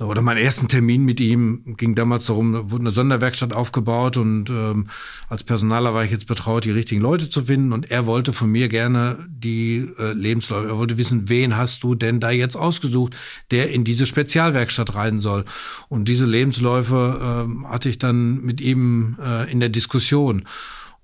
oder 0.04 0.22
meinen 0.22 0.38
ersten 0.38 0.68
Termin 0.68 1.04
mit 1.04 1.20
ihm 1.20 1.76
ging 1.76 1.94
damals 1.94 2.26
darum, 2.26 2.52
da 2.52 2.70
wurde 2.70 2.82
eine 2.82 2.90
Sonderwerkstatt 2.90 3.52
aufgebaut 3.52 4.16
und 4.16 4.50
ähm, 4.50 4.88
als 5.28 5.44
Personaler 5.44 5.94
war 5.94 6.04
ich 6.04 6.10
jetzt 6.10 6.26
betraut, 6.26 6.64
die 6.64 6.70
richtigen 6.70 7.00
Leute 7.00 7.28
zu 7.28 7.44
finden 7.44 7.72
und 7.72 7.90
er 7.90 8.06
wollte 8.06 8.32
von 8.32 8.50
mir 8.50 8.68
gerne 8.68 9.26
die 9.28 9.88
äh, 9.98 10.12
Lebensläufe, 10.12 10.68
er 10.68 10.78
wollte 10.78 10.98
wissen, 10.98 11.28
wen 11.28 11.56
hast 11.56 11.82
du 11.82 11.94
denn 11.94 12.20
da 12.20 12.30
jetzt 12.30 12.56
ausgesucht, 12.56 13.16
der 13.50 13.70
in 13.70 13.84
diese 13.84 14.06
Spezialwerkstatt 14.06 14.94
rein 14.94 15.20
soll. 15.20 15.44
Und 15.88 16.08
diese 16.08 16.26
Lebensläufe 16.26 17.44
ähm, 17.46 17.68
hatte 17.68 17.88
ich 17.88 17.98
dann 17.98 18.42
mit 18.42 18.60
ihm 18.60 19.16
äh, 19.20 19.50
in 19.50 19.60
der 19.60 19.68
Diskussion. 19.68 20.44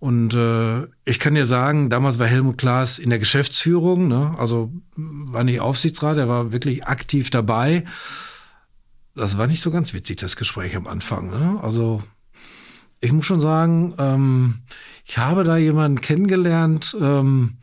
Und 0.00 0.32
äh, 0.34 0.84
ich 1.04 1.18
kann 1.18 1.34
dir 1.34 1.46
sagen, 1.46 1.90
damals 1.90 2.18
war 2.20 2.26
Helmut 2.26 2.58
Klaas 2.58 2.98
in 3.00 3.11
der 3.11 3.18
Geschäftsführung, 3.18 4.06
ne? 4.06 4.34
also 4.38 4.72
war 4.94 5.42
nicht 5.42 5.61
Aufsichtsrat, 5.61 6.18
er 6.18 6.28
war 6.28 6.52
wirklich 6.52 6.87
aktiv 6.87 7.30
dabei. 7.30 7.84
Das 9.18 9.37
war 9.37 9.48
nicht 9.48 9.62
so 9.62 9.72
ganz 9.72 9.94
witzig, 9.94 10.18
das 10.18 10.37
Gespräch 10.37 10.76
am 10.76 10.87
Anfang. 10.87 11.31
Ne? 11.31 11.59
Also 11.61 12.02
ich 13.00 13.12
muss 13.12 13.26
schon 13.26 13.40
sagen, 13.40 13.94
ähm, 13.98 14.61
ich 15.04 15.18
habe 15.18 15.42
da 15.42 15.57
jemanden 15.57 16.00
kennengelernt, 16.00 16.96
ähm, 17.00 17.59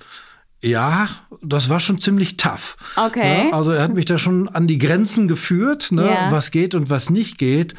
ja, 0.61 1.07
das 1.41 1.69
war 1.69 1.79
schon 1.79 1.99
ziemlich 1.99 2.35
tough. 2.37 2.75
Okay. 2.97 3.45
Ne? 3.45 3.53
Also 3.53 3.71
er 3.71 3.83
hat 3.83 3.93
mich 3.93 4.05
da 4.05 4.17
schon 4.17 4.49
an 4.49 4.67
die 4.67 4.79
Grenzen 4.79 5.27
geführt, 5.27 5.91
ne? 5.91 6.05
Ja. 6.07 6.31
was 6.31 6.51
geht 6.51 6.75
und 6.75 6.89
was 6.89 7.09
nicht 7.09 7.37
geht. 7.37 7.73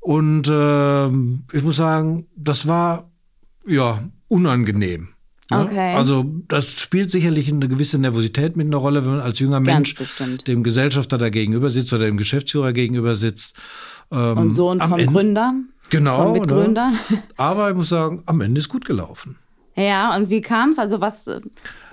Und 0.00 0.48
ähm, 0.52 1.44
ich 1.52 1.62
muss 1.62 1.76
sagen, 1.76 2.26
das 2.36 2.66
war 2.66 3.10
ja 3.66 4.02
unangenehm. 4.26 5.10
Ne? 5.50 5.60
Okay. 5.64 5.94
Also 5.94 6.24
das 6.48 6.72
spielt 6.80 7.10
sicherlich 7.10 7.50
eine 7.52 7.68
gewisse 7.68 7.98
Nervosität 7.98 8.56
mit 8.56 8.66
einer 8.66 8.76
Rolle, 8.76 9.04
wenn 9.04 9.12
man 9.12 9.20
als 9.20 9.38
junger 9.38 9.60
Mensch 9.60 9.94
dem 10.46 10.62
Gesellschafter 10.62 11.18
da 11.18 11.28
gegenüber 11.30 11.70
sitzt 11.70 11.92
oder 11.92 12.04
dem 12.06 12.16
Geschäftsführer 12.16 12.72
gegenüber 12.72 13.16
sitzt. 13.16 13.54
Ähm, 14.10 14.36
Und 14.38 14.50
Sohn 14.52 14.80
vom 14.80 14.92
Ende- 14.94 15.06
Gründer, 15.12 15.54
Genau. 15.90 16.24
vom 16.24 16.32
Mitgründer. 16.32 16.90
Ne? 16.90 17.22
Aber 17.36 17.70
ich 17.70 17.76
muss 17.76 17.88
sagen, 17.90 18.22
am 18.26 18.40
Ende 18.40 18.58
ist 18.60 18.68
gut 18.68 18.84
gelaufen. 18.84 19.36
Ja, 19.76 20.16
und 20.16 20.28
wie 20.28 20.40
kam 20.40 20.70
es? 20.70 20.78
Also 20.78 21.00
was, 21.00 21.30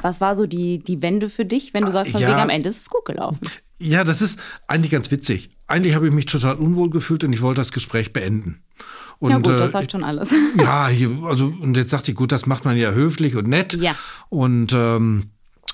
was 0.01 0.19
war 0.19 0.33
so 0.35 0.47
die, 0.47 0.79
die 0.79 1.01
Wende 1.03 1.29
für 1.29 1.45
dich, 1.45 1.73
wenn 1.73 1.85
du 1.85 1.91
sagst, 1.91 2.11
von 2.13 2.19
Ja. 2.21 2.29
wegen 2.29 2.39
am 2.39 2.49
Ende 2.49 2.67
ist 2.67 2.79
es 2.79 2.89
gut 2.89 3.05
gelaufen? 3.05 3.41
Ja, 3.77 4.03
das 4.03 4.21
ist 4.23 4.39
eigentlich 4.67 4.91
ganz 4.91 5.11
witzig. 5.11 5.49
Eigentlich 5.67 5.93
habe 5.95 6.07
ich 6.07 6.13
mich 6.13 6.25
total 6.25 6.55
unwohl 6.55 6.89
gefühlt 6.89 7.23
und 7.25 7.33
ich 7.33 7.41
wollte 7.41 7.61
das 7.61 7.71
Gespräch 7.71 8.11
beenden. 8.13 8.63
Und, 9.19 9.31
ja 9.31 9.37
gut, 9.37 9.47
das 9.47 9.69
äh, 9.69 9.73
sagt 9.73 9.91
schon 9.91 10.03
alles. 10.03 10.33
Ja, 10.59 10.87
hier, 10.87 11.09
also 11.25 11.53
und 11.59 11.77
jetzt 11.77 11.89
sagte 11.91 12.11
ich, 12.11 12.17
gut, 12.17 12.31
das 12.31 12.45
macht 12.45 12.65
man 12.65 12.77
ja 12.77 12.91
höflich 12.91 13.35
und 13.35 13.47
nett. 13.47 13.73
Ja. 13.75 13.95
Und 14.29 14.73
ähm, 14.73 15.25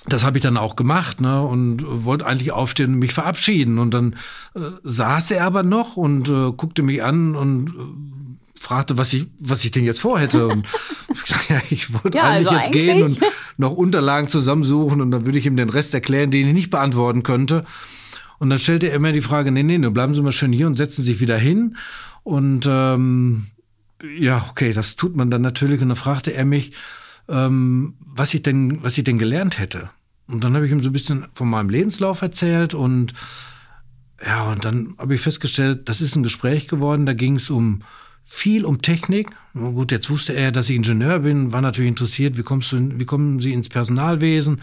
das 0.07 0.23
habe 0.23 0.37
ich 0.37 0.41
dann 0.43 0.57
auch 0.57 0.75
gemacht, 0.75 1.21
ne? 1.21 1.41
Und 1.41 1.83
wollte 1.87 2.25
eigentlich 2.25 2.51
aufstehen 2.51 2.93
und 2.93 2.99
mich 2.99 3.13
verabschieden. 3.13 3.77
Und 3.77 3.93
dann 3.93 4.15
äh, 4.55 4.59
saß 4.83 5.31
er 5.31 5.45
aber 5.45 5.63
noch 5.63 5.95
und 5.97 6.27
äh, 6.29 6.51
guckte 6.55 6.81
mich 6.83 7.03
an 7.03 7.35
und 7.35 7.69
äh, 7.69 8.59
fragte, 8.59 8.97
was 8.97 9.13
ich, 9.13 9.27
was 9.39 9.63
ich 9.65 9.71
denn 9.71 9.83
jetzt 9.85 10.01
vorhätte. 10.01 10.47
Und 10.47 10.65
ja, 11.49 11.61
ich 11.69 11.93
wollte 11.93 12.17
Ja, 12.17 12.25
eigentlich 12.29 12.47
also 12.47 12.59
jetzt 12.59 12.71
gehen 12.71 13.03
und 13.03 13.17
eigentlich- 13.17 13.29
noch 13.57 13.71
Unterlagen 13.71 14.27
zusammensuchen 14.27 15.01
und 15.01 15.11
dann 15.11 15.25
würde 15.25 15.37
ich 15.37 15.45
ihm 15.45 15.55
den 15.55 15.69
Rest 15.69 15.93
erklären, 15.93 16.31
den 16.31 16.47
ich 16.47 16.53
nicht 16.53 16.69
beantworten 16.71 17.21
könnte. 17.23 17.63
Und 18.39 18.49
dann 18.49 18.57
stellte 18.57 18.89
er 18.89 18.97
mir 18.99 19.11
die 19.11 19.21
Frage, 19.21 19.51
nee, 19.51 19.61
nee, 19.61 19.77
nun 19.77 19.93
bleiben 19.93 20.15
Sie 20.15 20.21
mal 20.23 20.31
schön 20.31 20.51
hier 20.51 20.65
und 20.65 20.75
setzen 20.75 21.03
sich 21.03 21.19
wieder 21.19 21.37
hin. 21.37 21.77
Und 22.23 22.67
ähm, 22.69 23.47
ja, 24.17 24.45
okay, 24.49 24.73
das 24.73 24.95
tut 24.95 25.15
man 25.15 25.31
dann 25.31 25.41
natürlich. 25.41 25.81
Und 25.81 25.89
dann 25.89 25.97
fragte 25.97 26.33
er 26.33 26.45
mich, 26.45 26.73
ähm, 27.27 27.95
was 27.99 28.33
ich 28.33 28.41
denn, 28.41 28.83
was 28.83 28.97
ich 28.97 29.03
denn 29.03 29.17
gelernt 29.17 29.59
hätte. 29.59 29.89
Und 30.27 30.43
dann 30.43 30.55
habe 30.55 30.65
ich 30.65 30.71
ihm 30.71 30.81
so 30.81 30.89
ein 30.89 30.93
bisschen 30.93 31.25
von 31.33 31.49
meinem 31.49 31.69
Lebenslauf 31.69 32.21
erzählt 32.21 32.73
und 32.73 33.13
ja, 34.25 34.51
und 34.51 34.65
dann 34.65 34.95
habe 34.97 35.15
ich 35.15 35.21
festgestellt, 35.21 35.89
das 35.89 35.99
ist 35.99 36.15
ein 36.15 36.23
Gespräch 36.23 36.67
geworden, 36.67 37.05
da 37.05 37.13
ging 37.13 37.37
es 37.37 37.49
um 37.49 37.81
viel 38.23 38.65
um 38.65 38.81
Technik. 38.81 39.31
Gut, 39.53 39.91
jetzt 39.91 40.09
wusste 40.09 40.33
er, 40.33 40.51
dass 40.51 40.69
ich 40.69 40.77
Ingenieur 40.77 41.19
bin, 41.19 41.51
war 41.51 41.61
natürlich 41.61 41.89
interessiert, 41.89 42.37
wie 42.37 42.43
kommst 42.43 42.71
du, 42.71 42.77
in, 42.77 42.99
wie 42.99 43.05
kommen 43.05 43.39
Sie 43.39 43.51
ins 43.51 43.67
Personalwesen, 43.67 44.61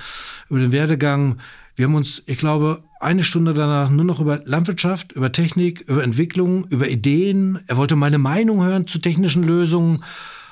über 0.49 0.61
den 0.61 0.73
Werdegang. 0.73 1.38
Wir 1.77 1.87
haben 1.87 1.94
uns, 1.94 2.23
ich 2.27 2.38
glaube, 2.38 2.83
eine 3.01 3.23
Stunde 3.23 3.55
danach 3.55 3.90
nur 3.90 4.05
noch 4.05 4.21
über 4.21 4.40
Landwirtschaft, 4.44 5.12
über 5.12 5.31
Technik, 5.31 5.83
über 5.83 6.03
Entwicklung, 6.03 6.66
über 6.68 6.88
Ideen. 6.88 7.61
Er 7.66 7.77
wollte 7.77 7.97
meine 7.97 8.18
Meinung 8.18 8.64
hören 8.64 8.87
zu 8.87 8.99
technischen 8.99 9.44
Lösungen. 9.44 10.03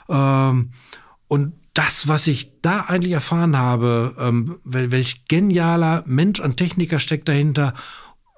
Ähm, 0.09 0.71
und 1.29 1.55
das, 1.75 2.09
was 2.09 2.27
ich 2.27 2.61
da 2.63 2.83
eigentlich 2.83 3.13
erfahren 3.13 3.57
habe, 3.57 4.15
ähm, 4.19 4.59
wel, 4.65 4.91
welch 4.91 5.27
genialer 5.29 6.05
Mensch 6.07 6.41
an 6.41 6.57
Techniker 6.57 7.01
steckt 7.01 7.29
dahinter 7.29 7.75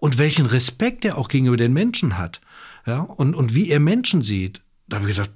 und 0.01 0.19
welchen 0.19 0.47
Respekt 0.47 1.05
er 1.05 1.19
auch 1.19 1.29
gegenüber 1.29 1.57
den 1.57 1.73
Menschen 1.73 2.19
hat. 2.19 2.41
Ja, 2.89 3.01
und, 3.01 3.35
und 3.35 3.55
wie 3.55 3.69
er 3.69 3.81
Menschen 3.81 4.23
sieht. 4.23 4.63
Da 4.89 4.97
habe 4.97 5.11
ich 5.11 5.17
gedacht, 5.17 5.33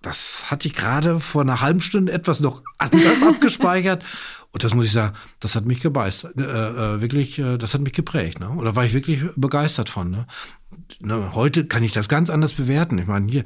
das 0.00 0.48
hatte 0.48 0.68
ich 0.68 0.74
gerade 0.74 1.18
vor 1.18 1.42
einer 1.42 1.60
halben 1.60 1.80
Stunde 1.80 2.12
etwas 2.12 2.38
noch 2.38 2.62
anders 2.78 3.20
abgespeichert. 3.22 4.04
Und 4.52 4.62
das 4.62 4.74
muss 4.74 4.86
ich 4.86 4.92
sagen, 4.92 5.16
das 5.40 5.56
hat 5.56 5.66
mich 5.66 5.80
gebeistert, 5.80 6.36
äh, 6.38 6.42
äh, 6.42 7.00
wirklich, 7.00 7.36
äh, 7.40 7.58
das 7.58 7.74
hat 7.74 7.80
mich 7.80 7.94
geprägt. 7.94 8.38
Ne? 8.38 8.50
Oder 8.50 8.76
war 8.76 8.84
ich 8.84 8.94
wirklich 8.94 9.24
begeistert 9.34 9.90
von. 9.90 10.10
Ne? 10.10 10.26
Ne, 11.00 11.34
heute 11.34 11.66
kann 11.66 11.82
ich 11.82 11.92
das 11.92 12.08
ganz 12.08 12.30
anders 12.30 12.52
bewerten. 12.52 12.96
Ich 12.98 13.08
meine, 13.08 13.28
hier, 13.28 13.44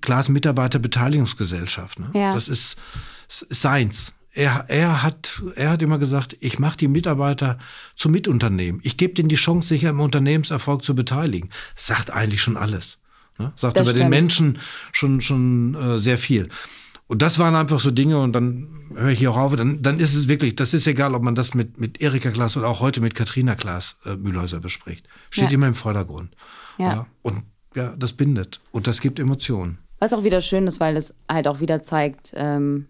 Klaas 0.00 0.28
Mitarbeiterbeteiligungsgesellschaft. 0.28 1.98
Ne? 1.98 2.10
Ja. 2.14 2.32
Das 2.32 2.48
ist, 2.48 2.76
ist 3.28 3.48
seins. 3.50 4.12
Er, 4.32 4.64
er, 4.68 5.02
hat, 5.02 5.42
er 5.56 5.70
hat 5.70 5.82
immer 5.82 5.98
gesagt, 5.98 6.36
ich 6.40 6.58
mache 6.58 6.76
die 6.76 6.88
Mitarbeiter 6.88 7.58
zu 7.94 8.08
Mitunternehmen. 8.08 8.80
Ich 8.84 8.96
gebe 8.96 9.14
denen 9.14 9.28
die 9.28 9.34
Chance, 9.36 9.68
sich 9.68 9.86
am 9.86 10.00
Unternehmenserfolg 10.00 10.84
zu 10.84 10.94
beteiligen. 10.94 11.50
Sagt 11.74 12.10
eigentlich 12.10 12.40
schon 12.42 12.56
alles. 12.56 12.98
Ne? 13.38 13.52
Sagt 13.56 13.76
Das 13.76 13.82
über 13.82 13.92
den 13.92 13.96
stimmt. 13.96 14.10
Menschen 14.10 14.58
schon, 14.92 15.20
schon 15.20 15.74
äh, 15.74 15.98
sehr 15.98 16.16
viel. 16.18 16.48
Und 17.08 17.22
das 17.22 17.40
waren 17.40 17.56
einfach 17.56 17.80
so 17.80 17.90
Dinge 17.90 18.20
und 18.20 18.32
dann 18.34 18.68
höre 18.94 19.08
ich 19.08 19.18
hier 19.18 19.32
auch 19.32 19.36
auf. 19.36 19.56
Dann, 19.56 19.82
dann 19.82 19.98
ist 19.98 20.14
es 20.14 20.28
wirklich, 20.28 20.54
das 20.54 20.74
ist 20.74 20.86
egal, 20.86 21.14
ob 21.16 21.22
man 21.24 21.34
das 21.34 21.54
mit, 21.54 21.80
mit 21.80 22.00
Erika 22.00 22.30
Klaas 22.30 22.56
oder 22.56 22.68
auch 22.68 22.78
heute 22.78 23.00
mit 23.00 23.16
Katrina 23.16 23.56
Klaas 23.56 23.96
äh, 24.04 24.14
Mühlhäuser 24.14 24.60
bespricht. 24.60 25.08
Steht 25.32 25.50
Ja. 25.50 25.54
immer 25.54 25.66
im 25.66 25.74
Vordergrund. 25.74 26.36
Ja. 26.78 27.06
Und 27.22 27.42
ja, 27.74 27.94
das 27.98 28.12
bindet. 28.12 28.60
Und 28.70 28.86
das 28.86 29.00
gibt 29.00 29.18
Emotionen. 29.18 29.78
Was 29.98 30.12
auch 30.12 30.22
wieder 30.22 30.40
schön 30.40 30.68
ist, 30.68 30.78
weil 30.78 30.96
es 30.96 31.12
halt 31.28 31.48
auch 31.48 31.58
wieder 31.58 31.82
zeigt, 31.82 32.30
ähm, 32.34 32.86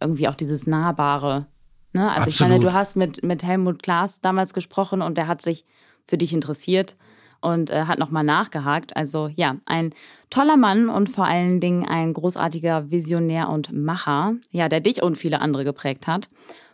irgendwie 0.00 0.28
auch 0.28 0.34
dieses 0.34 0.66
Nahbare. 0.66 1.46
Ne? 1.92 2.10
Also 2.12 2.28
ich 2.28 2.40
meine, 2.40 2.54
Absolut. 2.54 2.72
du 2.72 2.76
hast 2.78 2.96
mit, 2.96 3.22
mit 3.22 3.42
Helmut 3.42 3.82
Klaas 3.82 4.20
damals 4.20 4.54
gesprochen 4.54 5.02
und 5.02 5.16
der 5.16 5.28
hat 5.28 5.42
sich 5.42 5.64
für 6.04 6.18
dich 6.18 6.32
interessiert 6.32 6.96
und 7.40 7.70
äh, 7.70 7.84
hat 7.84 7.98
nochmal 7.98 8.24
nachgehakt. 8.24 8.96
Also 8.96 9.30
ja, 9.34 9.56
ein 9.66 9.94
toller 10.30 10.56
Mann 10.56 10.88
und 10.88 11.08
vor 11.08 11.26
allen 11.26 11.60
Dingen 11.60 11.86
ein 11.86 12.12
großartiger 12.12 12.90
Visionär 12.90 13.48
und 13.48 13.72
Macher, 13.72 14.34
ja, 14.50 14.68
der 14.68 14.80
dich 14.80 15.02
und 15.02 15.16
viele 15.16 15.40
andere 15.40 15.64
geprägt 15.64 16.06
hat. 16.06 16.28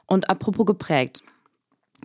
Und 0.07 0.29
apropos 0.29 0.67
geprägt, 0.67 1.23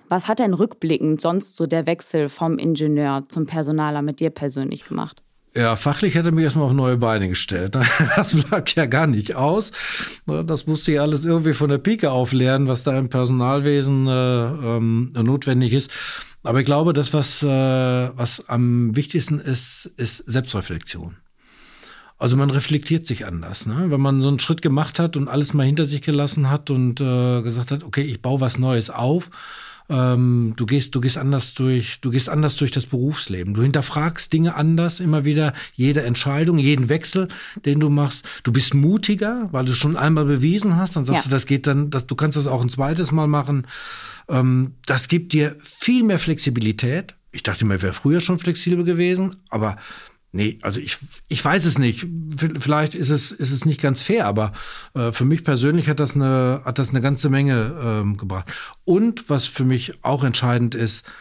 was 0.10 0.28
hat 0.28 0.40
denn 0.40 0.54
rückblickend 0.54 1.20
sonst 1.20 1.56
so 1.56 1.66
der 1.66 1.86
Wechsel 1.86 2.30
vom 2.30 2.58
Ingenieur 2.58 3.24
zum 3.28 3.46
Personaler 3.46 4.02
mit 4.02 4.20
dir 4.20 4.30
persönlich 4.30 4.86
gemacht? 4.86 5.22
Ja, 5.58 5.76
fachlich 5.76 6.16
er 6.16 6.32
mich 6.32 6.44
erstmal 6.44 6.66
auf 6.66 6.74
neue 6.74 6.98
Beine 6.98 7.30
gestellt. 7.30 7.76
Das 8.16 8.36
bleibt 8.36 8.76
ja 8.76 8.86
gar 8.86 9.08
nicht 9.08 9.36
aus. 9.36 9.72
Das 10.26 10.68
musste 10.68 10.92
ich 10.92 11.02
alles 11.02 11.26
irgendwie 11.26 11.54
von 11.54 11.70
der 11.70 11.80
Pike 11.80 12.12
auflernen, 12.12 12.68
was 12.68 12.84
da 12.84 12.98
im 12.98 13.10
Personalwesen 13.10 14.08
äh, 14.08 14.12
ähm, 14.12 15.12
notwendig 15.14 15.74
ist. 15.74 15.90
Aber 16.44 16.60
ich 16.60 16.66
glaube, 16.66 16.94
das, 16.94 17.14
was, 17.14 17.42
äh, 17.42 17.48
was 17.48 18.48
am 18.48 18.96
wichtigsten 18.96 19.40
ist, 19.40 19.92
ist 19.98 20.18
Selbstreflexion. 20.28 21.18
Also 22.20 22.38
man 22.38 22.52
reflektiert 22.52 23.06
sich 23.06 23.26
anders. 23.26 23.66
Ne? 23.66 23.86
Wenn 23.90 24.02
man 24.02 24.22
so 24.22 24.30
einen 24.30 24.40
Schritt 24.40 24.62
gemacht 24.62 25.00
hat 25.00 25.18
und 25.18 25.28
alles 25.28 25.54
mal 25.54 25.66
hinter 25.66 25.86
sich 25.86 26.02
gelassen 26.02 26.50
hat 26.50 26.70
und 26.70 27.02
äh, 27.02 27.42
gesagt 27.42 27.72
hat, 27.72 27.84
okay, 27.84 28.02
ich 28.02 28.22
baue 28.22 28.42
was 28.42 28.60
Neues 28.60 28.90
auf, 28.90 29.30
ähm, 29.90 30.54
du 30.58 30.66
gehst, 30.66 30.94
du 30.96 31.02
gehst 31.02 31.18
anders 31.18 31.54
durch, 31.54 32.02
du 32.02 32.10
gehst 32.10 32.28
anders 32.30 32.58
durch 32.58 32.72
das 32.72 32.86
Berufsleben. 32.86 33.54
Du 33.54 33.62
hinterfragst 33.62 34.32
Dinge 34.34 34.56
anders 34.56 35.00
immer 35.00 35.24
wieder, 35.26 35.54
jede 35.76 36.04
Entscheidung, 36.04 36.58
jeden 36.58 36.90
Wechsel, 36.90 37.28
den 37.66 37.80
du 37.80 37.90
machst. 37.90 38.26
Du 38.44 38.52
bist 38.52 38.74
mutiger, 38.74 39.48
weil 39.52 39.66
du 39.66 39.72
es 39.72 39.78
schon 39.78 39.96
einmal 39.96 40.26
bewiesen 40.26 40.76
hast. 40.76 40.96
Dann 40.96 41.06
sagst 41.06 41.26
Ja. 41.26 41.30
du, 41.30 41.36
das 41.36 41.46
geht 41.46 41.68
dann, 41.68 41.90
das, 41.90 42.06
du 42.06 42.16
kannst 42.16 42.38
das 42.38 42.48
auch 42.48 42.62
ein 42.62 42.70
zweites 42.70 43.12
Mal 43.12 43.28
machen. 43.28 43.66
Ähm, 44.28 44.74
das 44.86 45.08
gibt 45.08 45.32
dir 45.34 45.56
viel 45.62 46.04
mehr 46.04 46.20
Flexibilität. 46.20 47.16
Ich 47.32 47.44
dachte 47.44 47.64
immer, 47.66 47.76
ich 47.76 47.82
wäre 47.82 47.94
früher 47.94 48.20
schon 48.20 48.40
flexibel 48.40 48.84
gewesen, 48.84 49.36
aber 49.50 49.78
Nee, 50.38 50.60
also 50.62 50.80
ich, 50.80 51.00
ich 51.30 51.44
weiß 51.44 51.66
es 51.66 51.80
nicht. 51.80 52.06
Vielleicht 52.60 52.94
ist 52.94 53.10
es, 53.10 53.32
ist 53.32 53.50
es 53.50 53.66
nicht 53.66 53.82
ganz 53.82 54.04
fair, 54.04 54.28
aber 54.28 54.54
äh, 54.94 55.12
für 55.12 55.26
mich 55.26 55.44
persönlich 55.44 55.90
hat 55.90 56.00
das 56.00 56.14
eine, 56.14 56.62
hat 56.64 56.78
das 56.78 56.90
eine 56.90 57.02
ganze 57.02 57.30
Menge 57.30 57.76
ähm, 57.82 58.18
gebracht. 58.18 58.54
Und 58.86 59.32
was 59.32 59.48
für 59.48 59.66
mich 59.66 60.06
auch 60.06 60.24
entscheidend 60.24 60.76
ist, 60.76 61.12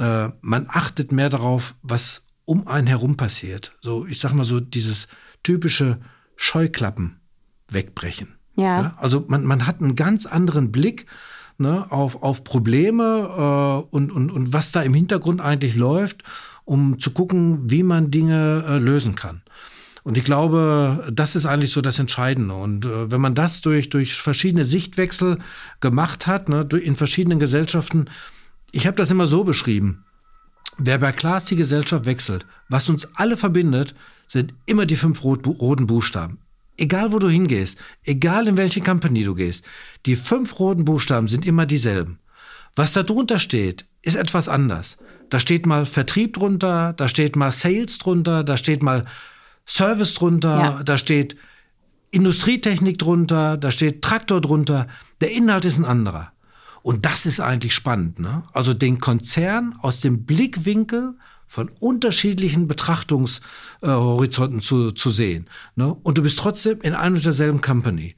äh, 0.00 0.28
man 0.40 0.68
achtet 0.70 1.12
mehr 1.12 1.28
darauf, 1.28 1.74
was 1.82 2.22
um 2.46 2.66
einen 2.66 2.86
herum 2.86 3.18
passiert. 3.18 3.74
So, 3.82 4.06
ich 4.06 4.20
sag 4.20 4.32
mal 4.32 4.44
so, 4.44 4.58
dieses 4.58 5.06
typische 5.42 5.98
Scheuklappen 6.36 7.20
wegbrechen. 7.68 8.36
Ja. 8.56 8.96
Also 8.96 9.26
man, 9.28 9.44
man 9.44 9.66
hat 9.66 9.82
einen 9.82 9.96
ganz 9.96 10.24
anderen 10.24 10.72
Blick 10.72 11.04
ne, 11.58 11.92
auf, 11.92 12.22
auf 12.22 12.42
Probleme 12.42 13.84
äh, 13.84 13.94
und, 13.94 14.10
und, 14.10 14.30
und 14.30 14.54
was 14.54 14.72
da 14.72 14.80
im 14.80 14.94
Hintergrund 14.94 15.42
eigentlich 15.42 15.76
läuft, 15.76 16.24
um 16.64 16.98
zu 16.98 17.10
gucken, 17.10 17.70
wie 17.70 17.82
man 17.82 18.10
Dinge 18.10 18.64
äh, 18.66 18.78
lösen 18.78 19.14
kann. 19.14 19.42
Und 20.04 20.18
ich 20.18 20.24
glaube, 20.24 21.08
das 21.12 21.36
ist 21.36 21.46
eigentlich 21.46 21.70
so 21.70 21.80
das 21.80 21.98
Entscheidende. 21.98 22.54
Und 22.54 22.86
äh, 22.86 23.10
wenn 23.10 23.20
man 23.20 23.34
das 23.34 23.60
durch, 23.60 23.88
durch 23.88 24.14
verschiedene 24.14 24.64
Sichtwechsel 24.64 25.38
gemacht 25.80 26.26
hat, 26.26 26.48
ne, 26.48 26.66
in 26.82 26.96
verschiedenen 26.96 27.38
Gesellschaften, 27.38 28.06
ich 28.72 28.86
habe 28.86 28.96
das 28.96 29.10
immer 29.10 29.26
so 29.26 29.44
beschrieben. 29.44 30.04
Wer 30.78 30.98
bei 30.98 31.12
Klaas 31.12 31.44
die 31.44 31.56
Gesellschaft 31.56 32.06
wechselt, 32.06 32.46
was 32.68 32.88
uns 32.88 33.06
alle 33.16 33.36
verbindet, 33.36 33.94
sind 34.26 34.54
immer 34.66 34.86
die 34.86 34.96
fünf 34.96 35.22
rot, 35.22 35.46
roten 35.46 35.86
Buchstaben. 35.86 36.38
Egal 36.78 37.12
wo 37.12 37.18
du 37.18 37.28
hingehst, 37.28 37.78
egal 38.02 38.48
in 38.48 38.56
welche 38.56 38.80
Company 38.80 39.22
du 39.24 39.34
gehst, 39.34 39.64
die 40.06 40.16
fünf 40.16 40.58
roten 40.58 40.84
Buchstaben 40.84 41.28
sind 41.28 41.46
immer 41.46 41.66
dieselben. 41.66 42.18
Was 42.74 42.94
da 42.94 43.02
drunter 43.02 43.38
steht, 43.38 43.84
ist 44.02 44.16
etwas 44.16 44.48
anders. 44.48 44.98
Da 45.30 45.40
steht 45.40 45.64
mal 45.66 45.86
Vertrieb 45.86 46.34
drunter, 46.34 46.92
da 46.92 47.08
steht 47.08 47.36
mal 47.36 47.52
Sales 47.52 47.98
drunter, 47.98 48.44
da 48.44 48.56
steht 48.56 48.82
mal 48.82 49.04
Service 49.66 50.14
drunter, 50.14 50.58
Ja. 50.58 50.82
da 50.82 50.98
steht 50.98 51.36
Industrietechnik 52.10 52.98
drunter, 52.98 53.56
da 53.56 53.70
steht 53.70 54.02
Traktor 54.02 54.40
drunter. 54.40 54.86
Der 55.20 55.30
Inhalt 55.32 55.64
ist 55.64 55.78
ein 55.78 55.84
anderer. 55.84 56.32
Und 56.82 57.06
das 57.06 57.26
ist 57.26 57.40
eigentlich 57.40 57.74
spannend. 57.74 58.18
Ne? 58.18 58.42
Also 58.52 58.74
den 58.74 58.98
Konzern 59.00 59.74
aus 59.80 60.00
dem 60.00 60.24
Blickwinkel 60.24 61.14
von 61.46 61.70
unterschiedlichen 61.78 62.66
Betrachtungshorizonten 62.66 64.60
zu, 64.60 64.90
zu 64.92 65.10
sehen. 65.10 65.48
Ne? 65.76 65.94
Und 65.94 66.18
du 66.18 66.22
bist 66.22 66.38
trotzdem 66.38 66.80
in 66.80 66.94
einer 66.94 67.16
und 67.16 67.24
derselben 67.24 67.60
Company. 67.60 68.16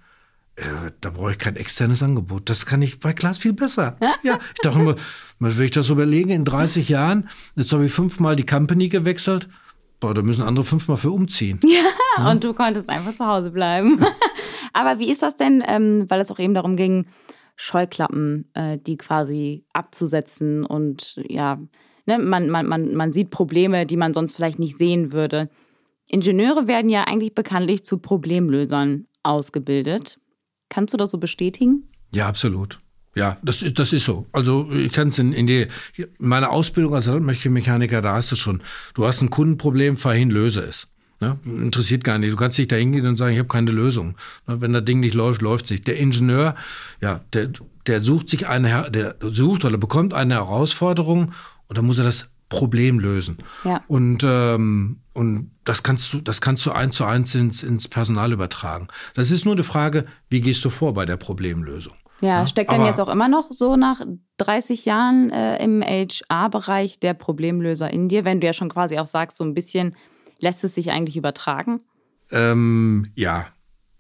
Äh, 0.57 0.93
da 1.01 1.11
brauche 1.11 1.33
ich 1.33 1.39
kein 1.39 1.57
externes 1.57 2.03
Angebot. 2.03 2.49
Das 2.49 2.67
kann 2.67 2.81
ich 2.83 3.01
bei 3.01 3.13
Klaas 3.13 3.39
viel 3.39 3.53
besser. 3.53 3.97
ja, 4.23 4.39
ich 4.55 4.61
dachte 4.63 4.79
immer, 4.79 4.95
wenn 5.39 5.65
ich 5.65 5.71
das 5.73 5.91
überlege, 5.91 6.33
in 6.33 6.45
30 6.45 6.89
Jahren, 6.89 7.29
jetzt 7.57 7.73
habe 7.73 7.87
ich 7.87 7.93
fünfmal 7.93 8.37
die 8.37 8.47
Company 8.47 8.89
gewechselt. 8.89 9.49
Boah, 10.01 10.15
da 10.15 10.23
müssen 10.23 10.43
andere 10.43 10.65
fünfmal 10.65 10.97
für 10.97 11.11
umziehen. 11.11 11.59
Ja, 11.65 11.81
ja, 12.19 12.31
und 12.31 12.45
du 12.45 12.53
konntest 12.53 12.89
einfach 12.89 13.15
zu 13.15 13.27
Hause 13.27 13.51
bleiben. 13.51 13.99
Aber 14.73 14.99
wie 14.99 15.11
ist 15.11 15.23
das 15.23 15.37
denn, 15.37 15.63
ähm, 15.67 16.07
weil 16.09 16.21
es 16.21 16.31
auch 16.31 16.39
eben 16.39 16.55
darum 16.55 16.77
ging, 16.77 17.07
Scheuklappen, 17.57 18.51
äh, 18.55 18.79
die 18.79 18.97
quasi 18.97 19.65
abzusetzen 19.73 20.65
und 20.65 21.17
ja, 21.29 21.59
ne, 22.07 22.19
man, 22.19 22.51
man, 22.51 22.67
man, 22.67 22.95
man 22.95 23.13
sieht 23.13 23.31
Probleme, 23.31 23.87
die 23.87 23.97
man 23.97 24.13
sonst 24.13 24.35
vielleicht 24.35 24.59
nicht 24.59 24.77
sehen 24.77 25.13
würde. 25.13 25.49
Ingenieure 26.09 26.67
werden 26.67 26.91
ja 26.91 27.05
eigentlich 27.05 27.35
bekanntlich 27.35 27.85
zu 27.85 27.99
Problemlösern 27.99 29.07
ausgebildet. 29.23 30.19
Kannst 30.69 30.93
du 30.95 30.99
das 30.99 31.11
so 31.11 31.19
bestätigen? 31.19 31.89
Ja, 32.13 32.27
absolut. 32.29 32.81
Ja, 33.17 33.39
das 33.43 33.63
ist, 33.63 33.79
das 33.79 33.93
ist 33.93 34.05
so. 34.05 34.27
Also 34.33 34.71
ich 34.73 34.91
kann 34.91 35.09
es 35.09 35.19
in, 35.19 35.33
in 35.33 35.47
die 35.47 35.69
in 35.97 36.09
meiner 36.19 36.51
Ausbildung 36.51 36.95
als 36.95 37.07
Mechaniker, 37.07 38.03
da 38.03 38.15
hast 38.15 38.33
du 38.33 38.37
schon. 38.37 38.61
Du 38.95 39.07
hast 39.07 39.23
ein 39.23 39.31
Kundenproblem, 39.31 39.97
fahr 39.97 40.15
hin, 40.15 40.31
löse 40.31 40.63
es. 40.63 40.89
Ja, 41.23 41.39
interessiert 41.45 42.03
gar 42.03 42.19
nicht. 42.19 42.33
Du 42.33 42.37
kannst 42.37 42.59
dich 42.59 42.67
da 42.67 42.77
hingehen 42.77 43.07
und 43.07 43.17
sagen, 43.17 43.33
ich 43.33 43.39
habe 43.39 43.49
keine 43.49 43.71
Lösung. 43.71 44.17
Wenn 44.47 44.73
das 44.73 44.85
Ding 44.85 45.01
nicht 45.01 45.15
läuft, 45.15 45.43
läuft 45.43 45.67
es 45.67 45.71
nicht. 45.71 45.87
Der 45.87 45.97
Ingenieur, 45.97 46.57
ja, 47.01 47.21
der, 47.33 47.51
der 47.87 48.03
sucht 48.03 48.29
sich 48.31 48.49
eine, 48.49 48.91
der 48.91 49.17
sucht 49.21 49.65
oder 49.65 49.79
bekommt 49.79 50.13
eine 50.13 50.35
Herausforderung 50.35 51.33
und 51.69 51.79
dann 51.79 51.87
muss 51.87 51.99
er 51.99 52.05
das 52.05 52.29
Problem 52.55 52.99
lösen. 52.99 53.39
Ja. 53.65 53.83
Und, 53.89 54.23
ähm, 54.25 55.01
und 55.13 55.51
das 55.65 55.83
kannst 55.83 56.13
du, 56.13 56.21
das 56.21 56.41
kannst 56.41 56.65
du 56.67 56.73
eins 56.73 56.97
zu 56.97 57.05
eins 57.05 57.35
ins, 57.35 57.63
ins 57.63 57.89
Personal 57.89 58.33
übertragen. 58.33 58.89
Das 59.15 59.31
ist 59.31 59.45
nur 59.45 59.55
eine 59.55 59.65
Frage, 59.65 60.07
wie 60.29 60.41
gehst 60.41 60.65
du 60.65 60.71
vor 60.71 60.95
bei 60.95 61.05
der 61.05 61.17
Problemlösung? 61.17 61.95
Ja, 62.21 62.41
ja 62.41 62.47
steckt 62.47 62.73
dann 62.73 62.85
jetzt 62.85 63.01
auch 63.01 63.09
immer 63.09 63.29
noch 63.29 63.51
so 63.51 63.77
nach 63.77 64.01
30 64.39 64.85
Jahren 64.85 65.31
äh, 65.31 65.63
im 65.63 65.83
HR-Bereich 65.83 67.01
der 67.01 67.15
Problemlöser 67.15 67.91
in 67.91 68.09
dir, 68.09 68.25
wenn 68.25 68.41
du 68.41 68.47
ja 68.47 68.53
schon 68.53 68.69
quasi 68.69 68.99
auch 68.99 69.07
sagst, 69.07 69.37
so 69.37 69.45
ein 69.45 69.55
bisschen 69.55 69.97
lässt 70.41 70.65
es 70.65 70.75
sich 70.75 70.91
eigentlich 70.91 71.17
übertragen? 71.17 71.79
Ähm, 72.31 73.13
ja, 73.15 73.47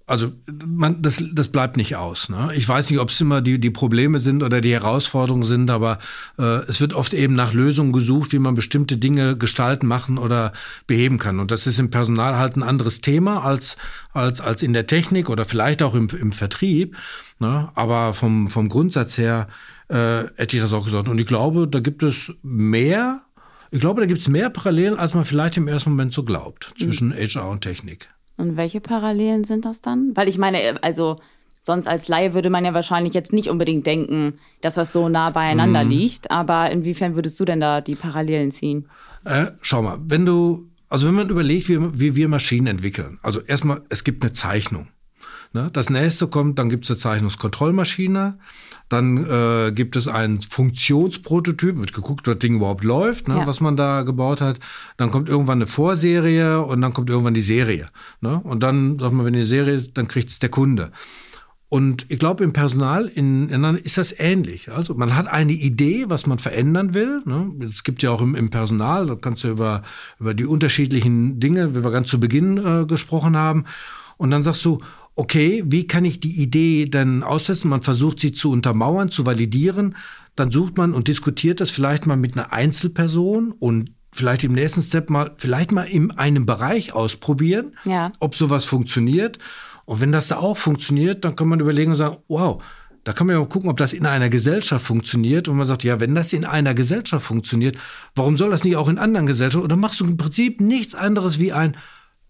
also 0.07 0.33
man, 0.67 1.01
das, 1.01 1.23
das 1.33 1.49
bleibt 1.49 1.79
nicht 1.79 1.97
aus. 1.97 2.29
Ne? 2.29 2.51
Ich 2.55 2.69
weiß 2.69 2.91
nicht, 2.91 3.01
ob 3.01 3.09
es 3.09 3.21
immer 3.21 3.41
die, 3.41 3.59
die 3.59 3.71
Probleme 3.71 4.19
sind 4.19 4.43
oder 4.43 4.61
die 4.61 4.73
Herausforderungen 4.73 5.45
sind, 5.45 5.71
aber 5.71 5.99
äh, 6.39 6.63
es 6.67 6.81
wird 6.81 6.93
oft 6.93 7.15
eben 7.15 7.35
nach 7.35 7.55
Lösungen 7.55 7.93
gesucht, 7.93 8.33
wie 8.33 8.39
man 8.39 8.55
bestimmte 8.55 8.99
Dinge 8.99 9.37
gestalten, 9.39 9.87
machen 9.87 10.19
oder 10.19 10.53
beheben 10.87 11.19
kann. 11.19 11.41
Und 11.41 11.51
das 11.51 11.67
ist 11.67 11.79
im 11.79 11.91
Personal 11.91 12.37
halt 12.37 12.57
ein 12.57 12.63
anderes 12.63 13.01
Thema 13.01 13.45
als, 13.45 13.79
als, 14.13 14.43
als 14.43 14.63
in 14.63 14.75
der 14.75 14.87
Technik 14.87 15.31
oder 15.31 15.47
vielleicht 15.47 15.83
auch 15.83 15.95
im, 15.95 16.09
im 16.09 16.33
Vertrieb. 16.33 16.97
Ne? 17.39 17.71
Aber 17.75 18.13
vom, 18.13 18.49
vom 18.49 18.69
Grundsatz 18.69 19.17
her 19.17 19.49
äh, 19.89 20.25
hätte 20.37 20.57
ich 20.57 20.63
das 20.63 20.75
auch 20.75 20.85
gesagt. 20.85 21.09
Und 21.09 21.19
ich 21.19 21.27
glaube, 21.27 21.67
da 21.67 21.81
gibt 21.81 22.03
es 22.03 22.31
mehr, 22.43 23.23
ich 23.71 23.81
glaube, 23.81 24.03
da 24.03 24.07
gibt 24.07 24.21
es 24.21 24.29
mehr 24.29 24.51
Parallelen, 24.51 24.99
als 24.99 25.15
man 25.15 25.25
vielleicht 25.25 25.57
im 25.57 25.67
ersten 25.67 25.91
Moment 25.91 26.13
so 26.13 26.25
glaubt, 26.25 26.75
zwischen 26.79 27.09
mhm. 27.09 27.15
HR 27.15 27.49
und 27.49 27.63
Technik. 27.63 28.09
Und 28.37 28.57
welche 28.57 28.81
Parallelen 28.81 29.45
sind 29.45 29.65
das 29.65 29.81
dann? 29.81 30.17
Weil 30.17 30.29
ich 30.29 30.39
meine, 30.39 30.83
also 30.83 31.19
sonst 31.63 31.87
als 31.87 32.09
Laie 32.09 32.35
würde 32.35 32.51
man 32.51 32.65
ja 32.65 32.75
wahrscheinlich 32.75 33.15
jetzt 33.15 33.33
nicht 33.33 33.49
unbedingt 33.49 33.87
denken, 33.87 34.35
dass 34.61 34.75
das 34.75 34.93
so 34.93 35.09
nah 35.09 35.31
beieinander 35.31 35.85
mhm. 35.85 35.91
liegt. 35.91 36.31
Aber 36.31 36.71
inwiefern 36.71 37.15
würdest 37.15 37.39
du 37.41 37.45
denn 37.45 37.61
da 37.61 37.81
die 37.81 37.97
Parallelen 37.97 38.51
ziehen? 38.51 38.89
Äh, 39.25 39.47
schau 39.61 39.83
mal, 39.83 39.99
wenn 40.05 40.27
du, 40.27 40.69
also 40.89 41.07
wenn 41.07 41.15
man 41.15 41.29
überlegt, 41.29 41.69
wie, 41.69 41.79
wie 41.99 42.17
wir 42.17 42.29
Maschinen 42.29 42.67
entwickeln, 42.67 43.19
also 43.23 43.41
erstmal, 43.41 43.83
es 43.89 44.05
gibt 44.05 44.23
eine 44.23 44.33
Zeichnung. 44.33 44.89
Ne? 45.53 45.71
Das 45.73 45.89
nächste 45.89 46.27
kommt, 46.27 46.59
dann 46.59 46.69
gibt 46.69 46.85
es 46.85 46.91
eine 46.91 46.99
Zeichnungskontrollmaschine, 46.99 48.39
dann 48.89 49.25
äh, 49.25 49.73
gibt 49.73 49.97
es 49.97 50.09
einen 50.09 50.43
Funktionsprototyp, 50.43 51.79
wird 51.79 51.93
geguckt, 51.93 52.29
ob 52.29 52.35
das 52.35 52.39
Ding 52.41 52.57
überhaupt 52.57 52.85
läuft, 52.85 53.29
ne, 53.29 53.37
ja. 53.37 53.47
was 53.47 53.61
man 53.61 53.77
da 53.77 54.03
gebaut 54.03 54.41
hat. 54.41 54.59
Dann 54.97 55.11
kommt 55.11 55.29
irgendwann 55.29 55.59
eine 55.59 55.67
Vorserie 55.67 56.61
und 56.61 56.81
dann 56.81 56.93
kommt 56.93 57.09
irgendwann 57.09 57.35
die 57.35 57.43
Serie. 57.43 57.89
Ne? 58.21 58.41
Und 58.43 58.63
dann, 58.63 58.99
sagt 58.99 59.13
man, 59.13 59.25
wenn 59.25 59.33
die 59.33 59.45
Serie 59.45 59.75
ist, 59.75 59.97
dann 59.97 60.09
kriegt 60.09 60.29
es 60.29 60.39
der 60.39 60.51
Kunde. 60.51 60.91
Und 61.75 62.07
ich 62.09 62.21
glaube, 62.21 62.45
im 62.45 62.53
Personal 62.53 63.07
in, 63.07 63.49
in, 63.49 63.65
ist 63.77 63.99
das 63.99 64.15
ähnlich. 64.17 64.71
Also 64.71 64.95
man 64.95 65.17
hat 65.17 65.27
eine 65.27 65.53
Idee, 65.53 66.05
was 66.07 66.27
man 66.27 66.39
verändern 66.39 66.95
will. 66.95 67.23
Ne? 67.25 67.51
Es 67.69 67.83
gibt 67.83 68.03
ja 68.03 68.11
auch 68.11 68.21
im, 68.21 68.37
im, 68.37 68.51
Personal, 68.51 69.07
da 69.07 69.17
kannst 69.17 69.43
du 69.43 69.49
über, 69.49 69.83
über 70.21 70.35
die 70.35 70.47
unterschiedlichen 70.47 71.41
Dinge, 71.41 71.75
wie 71.75 71.83
wir 71.83 71.91
ganz 71.91 72.11
zu 72.11 72.21
Beginn 72.21 72.59
äh, 72.59 72.87
gesprochen 72.87 73.37
haben. 73.37 73.65
Und 74.19 74.31
dann 74.31 74.45
sagst 74.45 74.65
du, 74.65 74.79
okay, 75.17 75.63
wie 75.67 75.87
kann 75.87 76.05
ich 76.05 76.21
die 76.21 76.41
Idee 76.43 76.87
dann 76.87 77.23
aussetzen? 77.23 77.69
Man 77.69 77.83
versucht 77.83 78.21
sie 78.21 78.33
zu 78.33 78.51
untermauern, 78.51 79.11
zu 79.11 79.27
validieren. 79.27 79.97
Dann 80.37 80.51
sucht 80.51 80.77
man 80.77 80.93
und 80.93 81.09
diskutiert 81.09 81.61
das 81.61 81.71
vielleicht 81.71 82.07
mal 82.07 82.17
mit 82.17 82.37
einer 82.37 82.53
Einzelperson 82.53 83.53
und 83.53 83.93
vielleicht 84.13 84.45
im 84.45 84.53
nächsten 84.53 84.83
Step 84.83 85.11
mal, 85.11 85.33
vielleicht 85.39 85.73
mal 85.73 85.85
in 85.85 86.11
einem 86.13 86.47
Bereich 86.47 86.93
ausprobieren, 86.93 87.77
ja. 87.85 88.13
ob 88.21 88.35
sowas 88.35 88.65
funktioniert. 88.65 89.39
Und 89.85 90.01
wenn 90.01 90.13
das 90.13 90.29
da 90.29 90.39
auch 90.39 90.57
funktioniert, 90.57 91.25
dann 91.25 91.37
kann 91.37 91.49
man 91.49 91.61
überlegen 91.61 91.93
und 91.93 91.97
sagen, 91.97 92.17
wow, 92.29 92.63
da 93.05 93.13
kann 93.13 93.27
man 93.27 93.35
ja 93.35 93.41
mal 93.41 93.49
gucken, 93.49 93.69
ob 93.69 93.77
das 93.77 93.93
in 93.93 94.07
einer 94.07 94.31
Gesellschaft 94.31 94.85
funktioniert. 94.85 95.47
Und 95.47 95.57
man 95.57 95.67
sagt, 95.67 95.85
ja, 95.85 96.01
wenn 96.01 96.15
das 96.15 96.33
in 96.33 96.45
einer 96.45 96.75
Gesellschaft 96.75 97.27
funktioniert, 97.27 97.77
warum 98.15 98.37
soll 98.37 98.51
das 98.51 98.65
nicht 98.65 98.77
auch 98.77 98.89
in 98.89 98.99
anderen 98.99 99.27
Gesellschaften? 99.27 99.65
Oder 99.65 99.77
machst 99.77 100.01
du 100.01 100.07
im 100.07 100.17
Prinzip 100.17 100.61
nichts 100.61 100.95
anderes 100.95 101.39
wie 101.39 101.53
ein 101.53 101.77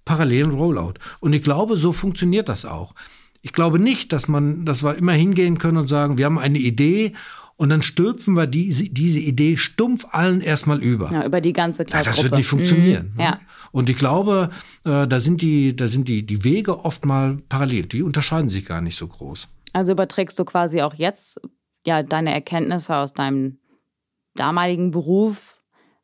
parallelen 0.05 0.53
Rollout. 0.53 0.95
Und 1.21 1.33
ich 1.33 1.43
glaube, 1.43 1.77
so 1.77 1.93
funktioniert 1.93 2.49
das 2.49 2.65
auch. 2.65 2.95
Ich 3.43 3.53
glaube 3.53 3.79
nicht, 3.79 4.13
dass 4.13 4.29
man, 4.29 4.65
dass 4.65 4.83
wir 4.83 4.97
immer 4.97 5.13
hingehen 5.13 5.59
können 5.59 5.77
und 5.77 5.89
sagen, 5.89 6.17
wir 6.19 6.25
haben 6.25 6.39
eine 6.39 6.59
Idee 6.59 7.13
und 7.57 7.69
dann 7.69 7.83
stülpen 7.83 8.35
wir 8.35 8.47
diese, 8.47 8.89
diese 8.89 9.21
Idee 9.21 9.57
stumpf 9.57 10.07
allen 10.11 10.41
erstmal 10.41 10.83
über. 10.83 11.13
Ja, 11.13 11.25
über 11.25 11.41
die 11.41 11.53
ganze 11.53 11.85
Klasse. 11.85 12.09
Ja, 12.09 12.17
das 12.17 12.23
wird 12.23 12.35
nicht 12.35 12.47
funktionieren. 12.47 13.13
Mhm, 13.15 13.21
ja. 13.21 13.41
Und 13.71 13.91
ich 13.91 13.97
glaube, 13.97 14.51
äh, 14.85 15.07
da 15.07 15.21
sind, 15.21 15.43
die, 15.43 15.77
da 15.77 15.87
sind 15.87 16.09
die, 16.09 16.25
die 16.25 16.43
Wege 16.43 16.85
oft 16.85 17.05
mal 17.05 17.39
parallel. 17.49 17.87
Die 17.87 18.03
unterscheiden 18.03 18.49
sich 18.49 18.65
gar 18.65 18.81
nicht 18.81 18.97
so 18.97 19.07
groß. 19.07 19.49
Also 19.73 19.93
überträgst 19.93 20.39
du 20.39 20.45
quasi 20.45 20.83
auch 20.83 20.95
jetzt 20.95 21.41
ja 21.87 22.03
deine 22.03 22.33
Erkenntnisse 22.33 22.97
aus 22.97 23.13
deinem 23.13 23.59
damaligen 24.35 24.91
Beruf, 24.91 25.61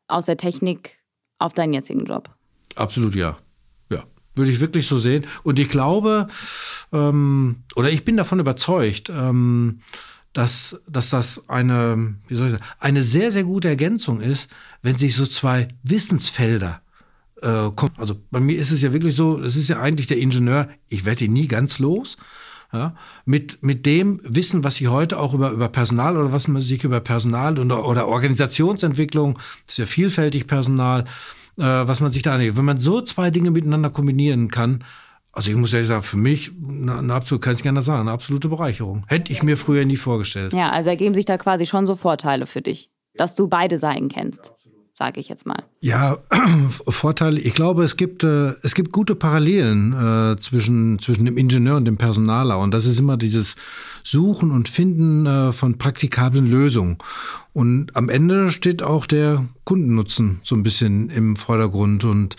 aus 0.08 0.26
der 0.26 0.36
Technik 0.36 0.98
auf 1.38 1.52
deinen 1.52 1.72
jetzigen 1.72 2.04
Job? 2.04 2.30
Absolut 2.76 3.14
ja. 3.14 3.38
Würde 4.34 4.50
ich 4.50 4.60
wirklich 4.60 4.86
so 4.86 4.98
sehen. 4.98 5.26
Und 5.42 5.58
ich 5.58 5.68
glaube, 5.68 6.28
ähm, 6.92 7.56
oder 7.74 7.90
ich 7.90 8.04
bin 8.04 8.16
davon 8.16 8.40
überzeugt, 8.40 9.10
ähm, 9.10 9.80
dass, 10.32 10.80
dass 10.86 11.10
das 11.10 11.48
eine, 11.48 12.14
wie 12.28 12.36
soll 12.36 12.46
ich 12.46 12.52
sagen, 12.52 12.64
eine 12.78 13.02
sehr, 13.02 13.32
sehr 13.32 13.44
gute 13.44 13.68
Ergänzung 13.68 14.20
ist, 14.20 14.48
wenn 14.82 14.96
sich 14.96 15.16
so 15.16 15.26
zwei 15.26 15.68
Wissensfelder 15.82 16.80
äh, 17.42 17.70
kommen. 17.74 17.94
Also 17.96 18.16
bei 18.30 18.40
mir 18.40 18.58
ist 18.58 18.70
es 18.70 18.82
ja 18.82 18.92
wirklich 18.92 19.14
so, 19.16 19.38
das 19.38 19.56
ist 19.56 19.68
ja 19.68 19.80
eigentlich 19.80 20.06
der 20.06 20.18
Ingenieur, 20.18 20.68
ich 20.88 21.04
werde 21.04 21.24
ihn 21.24 21.32
nie 21.32 21.48
ganz 21.48 21.78
los. 21.78 22.16
Ja, 22.72 22.94
mit, 23.24 23.64
mit 23.64 23.84
dem 23.84 24.20
Wissen, 24.22 24.62
was 24.62 24.76
Sie 24.76 24.86
heute 24.86 25.18
auch 25.18 25.34
über, 25.34 25.50
über 25.50 25.68
Personal 25.68 26.16
oder 26.16 26.32
was 26.32 26.46
man 26.46 26.62
sich 26.62 26.84
über 26.84 27.00
Personal 27.00 27.58
und, 27.58 27.72
oder 27.72 28.06
Organisationsentwicklung, 28.06 29.34
das 29.66 29.72
ist 29.72 29.78
ja 29.78 29.86
vielfältig 29.86 30.46
Personal, 30.46 31.04
äh, 31.60 31.88
was 31.88 32.00
man 32.00 32.12
sich 32.12 32.22
da 32.22 32.34
anlegt. 32.34 32.56
Wenn 32.56 32.64
man 32.64 32.80
so 32.80 33.00
zwei 33.00 33.30
Dinge 33.30 33.50
miteinander 33.50 33.90
kombinieren 33.90 34.48
kann, 34.48 34.84
also 35.32 35.50
ich 35.50 35.56
muss 35.56 35.72
ehrlich 35.72 35.88
sagen, 35.88 36.02
für 36.02 36.16
mich 36.16 36.50
eine, 36.66 36.98
eine 36.98 37.14
absolute, 37.14 37.44
kann 37.44 37.54
ich 37.54 37.62
gerne 37.62 37.82
sagen, 37.82 38.00
eine 38.00 38.12
absolute 38.12 38.48
Bereicherung. 38.48 39.04
Hätte 39.06 39.30
ich 39.32 39.42
mir 39.42 39.56
früher 39.56 39.84
nie 39.84 39.96
vorgestellt. 39.96 40.52
Ja, 40.52 40.70
also 40.70 40.90
ergeben 40.90 41.14
sich 41.14 41.24
da 41.24 41.38
quasi 41.38 41.66
schon 41.66 41.86
so 41.86 41.94
Vorteile 41.94 42.46
für 42.46 42.62
dich, 42.62 42.90
dass 43.14 43.36
du 43.36 43.48
beide 43.48 43.78
Seiten 43.78 44.08
kennst 44.08 44.52
sage 45.00 45.18
ich 45.18 45.30
jetzt 45.30 45.46
mal. 45.46 45.64
Ja, 45.80 46.18
Vorteile. 46.68 47.40
Ich 47.40 47.54
glaube, 47.54 47.84
es 47.84 47.96
gibt, 47.96 48.22
äh, 48.22 48.52
es 48.62 48.74
gibt 48.74 48.92
gute 48.92 49.14
Parallelen 49.14 49.94
äh, 49.94 50.36
zwischen, 50.38 50.98
zwischen 50.98 51.24
dem 51.24 51.38
Ingenieur 51.38 51.76
und 51.76 51.86
dem 51.86 51.96
Personaler. 51.96 52.58
Und 52.58 52.72
das 52.72 52.84
ist 52.84 53.00
immer 53.00 53.16
dieses 53.16 53.56
Suchen 54.04 54.50
und 54.50 54.68
Finden 54.68 55.24
äh, 55.24 55.52
von 55.52 55.78
praktikablen 55.78 56.46
Lösungen. 56.46 56.98
Und 57.54 57.96
am 57.96 58.10
Ende 58.10 58.50
steht 58.50 58.82
auch 58.82 59.06
der 59.06 59.46
Kundennutzen 59.64 60.40
so 60.42 60.54
ein 60.54 60.62
bisschen 60.62 61.08
im 61.08 61.34
Vordergrund. 61.34 62.04
Und 62.04 62.36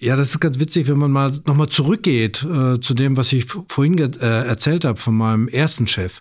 ja, 0.00 0.16
das 0.16 0.32
ist 0.32 0.40
ganz 0.40 0.58
witzig, 0.58 0.86
wenn 0.86 0.98
man 0.98 1.10
mal 1.10 1.40
nochmal 1.46 1.70
zurückgeht 1.70 2.44
äh, 2.44 2.78
zu 2.78 2.92
dem, 2.92 3.16
was 3.16 3.32
ich 3.32 3.46
vorhin 3.68 3.96
äh, 3.96 4.46
erzählt 4.46 4.84
habe 4.84 5.00
von 5.00 5.16
meinem 5.16 5.48
ersten 5.48 5.86
Chef. 5.86 6.20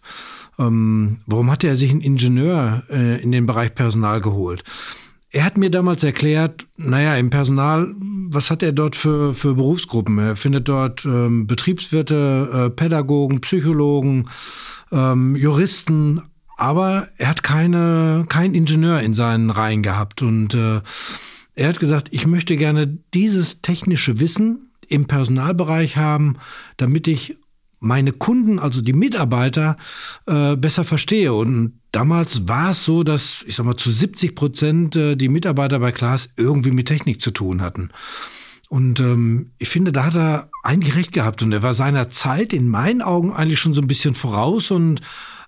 Ähm, 0.58 1.18
warum 1.26 1.52
hat 1.52 1.66
er 1.66 1.76
sich 1.76 1.92
einen 1.92 2.00
Ingenieur 2.00 2.84
äh, 2.90 3.22
in 3.22 3.34
den 3.34 3.46
Bereich 3.46 3.76
Personal 3.76 4.22
geholt? 4.22 4.64
Er 5.38 5.44
hat 5.44 5.56
mir 5.56 5.70
damals 5.70 6.04
erklärt, 6.04 6.66
naja, 6.78 7.16
im 7.16 7.30
Personal, 7.30 7.94
was 8.00 8.50
hat 8.50 8.64
er 8.64 8.72
dort 8.72 8.96
für, 8.96 9.36
für 9.36 9.54
Berufsgruppen? 9.54 10.18
Er 10.18 10.36
findet 10.36 10.68
dort 10.68 11.06
ähm, 11.06 11.46
Betriebswirte, 11.46 12.50
äh, 12.52 12.70
Pädagogen, 12.72 13.40
Psychologen, 13.42 14.30
ähm, 14.92 15.36
Juristen, 15.36 16.24
aber 16.58 17.10
er 17.18 17.30
hat 17.30 17.44
keine, 17.44 18.26
keinen 18.28 18.56
Ingenieur 18.56 19.02
in 19.02 19.14
seinen 19.14 19.52
Reihen 19.52 19.84
gehabt. 19.84 20.24
Und 20.24 20.56
äh, 20.56 20.82
er 21.54 21.68
hat 21.68 21.80
gesagt, 21.80 22.08
ich 22.10 22.26
möchte 22.26 22.58
gerne 22.58 22.98
dieses 23.14 23.62
technische 23.62 24.20
Wissen 24.20 24.72
im 24.88 25.06
Personalbereich 25.06 25.98
haben, 25.98 26.38
damit 26.78 27.08
ich 27.08 27.38
meine 27.80 28.12
Kunden, 28.12 28.60
also 28.60 28.82
die 28.82 28.94
Mitarbeiter, 28.94 29.78
äh, 30.26 30.56
besser 30.56 30.84
verstehe. 30.84 31.34
Und 31.34 31.80
damals 31.92 32.48
war 32.48 32.72
es 32.72 32.84
so, 32.86 33.04
dass, 33.04 33.44
ich 33.48 33.56
sag 33.56 33.66
mal, 33.66 33.78
zu 33.78 33.92
70 33.92 34.36
Prozent 34.36 34.96
äh, 34.96 35.16
die 35.16 35.30
Mitarbeiter 35.30 35.80
bei 35.80 35.92
Klaas 35.92 36.30
irgendwie 36.38 36.72
mit 36.72 36.88
Technik 36.88 37.22
zu 37.22 37.32
tun 37.32 37.62
hatten. 37.62 37.90
Und 38.70 39.00
ähm, 39.00 39.52
ich 39.60 39.70
finde, 39.70 39.92
da 39.92 40.06
hat 40.06 40.16
er 40.16 40.50
eigentlich 40.64 40.96
recht 40.96 41.14
gehabt. 41.14 41.42
Und 41.42 41.54
er 41.54 41.64
war 41.64 41.74
seiner 41.74 42.10
Zeit 42.10 42.52
in 42.52 42.68
meinen 42.68 43.02
Augen 43.02 43.32
eigentlich 43.32 43.60
schon 43.60 43.74
so 43.74 43.82
ein 43.82 43.88
bisschen 43.88 44.14
voraus 44.16 44.72
und 44.72 45.02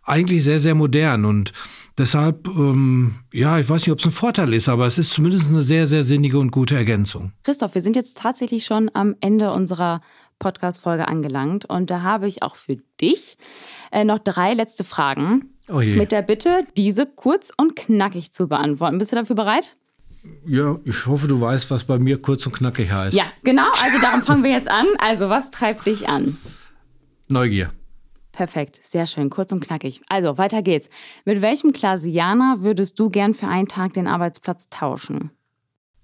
eigentlich 0.03 0.43
sehr, 0.43 0.59
sehr 0.59 0.75
modern. 0.75 1.25
Und 1.25 1.51
deshalb, 1.97 2.47
ähm, 2.47 3.15
ja, 3.33 3.59
ich 3.59 3.69
weiß 3.69 3.81
nicht, 3.81 3.91
ob 3.91 3.99
es 3.99 4.05
ein 4.05 4.11
Vorteil 4.11 4.53
ist, 4.53 4.69
aber 4.69 4.87
es 4.87 4.97
ist 4.97 5.11
zumindest 5.11 5.49
eine 5.49 5.61
sehr, 5.61 5.85
sehr 5.85 6.03
sinnige 6.03 6.39
und 6.39 6.51
gute 6.51 6.75
Ergänzung. 6.75 7.33
Christoph, 7.43 7.75
wir 7.75 7.81
sind 7.81 7.95
jetzt 7.95 8.17
tatsächlich 8.17 8.65
schon 8.65 8.89
am 8.93 9.15
Ende 9.19 9.51
unserer 9.51 10.01
Podcast-Folge 10.39 11.07
angelangt. 11.07 11.65
Und 11.65 11.91
da 11.91 12.01
habe 12.01 12.27
ich 12.27 12.41
auch 12.41 12.55
für 12.55 12.77
dich 12.99 13.37
äh, 13.91 14.03
noch 14.03 14.19
drei 14.19 14.53
letzte 14.53 14.83
Fragen. 14.83 15.53
Oh 15.67 15.79
mit 15.81 16.11
der 16.11 16.23
Bitte, 16.23 16.63
diese 16.77 17.05
kurz 17.05 17.51
und 17.55 17.75
knackig 17.75 18.31
zu 18.31 18.47
beantworten. 18.47 18.97
Bist 18.97 19.11
du 19.11 19.17
dafür 19.17 19.35
bereit? 19.35 19.75
Ja, 20.45 20.77
ich 20.83 21.05
hoffe, 21.05 21.27
du 21.27 21.39
weißt, 21.39 21.69
was 21.69 21.83
bei 21.83 21.99
mir 21.99 22.21
kurz 22.21 22.45
und 22.45 22.53
knackig 22.53 22.91
heißt. 22.91 23.15
Ja, 23.15 23.25
genau. 23.43 23.69
Also 23.83 24.01
darum 24.01 24.21
fangen 24.23 24.43
wir 24.43 24.51
jetzt 24.51 24.69
an. 24.69 24.85
Also, 24.99 25.29
was 25.29 25.49
treibt 25.51 25.85
dich 25.87 26.09
an? 26.09 26.37
Neugier. 27.27 27.71
Perfekt, 28.31 28.79
sehr 28.81 29.05
schön, 29.05 29.29
kurz 29.29 29.51
und 29.51 29.59
knackig. 29.59 30.01
Also, 30.09 30.37
weiter 30.37 30.61
geht's. 30.61 30.89
Mit 31.25 31.41
welchem 31.41 31.71
Klasianer 31.71 32.57
würdest 32.61 32.99
du 32.99 33.09
gern 33.09 33.33
für 33.33 33.47
einen 33.47 33.67
Tag 33.67 33.93
den 33.93 34.07
Arbeitsplatz 34.07 34.67
tauschen? 34.69 35.31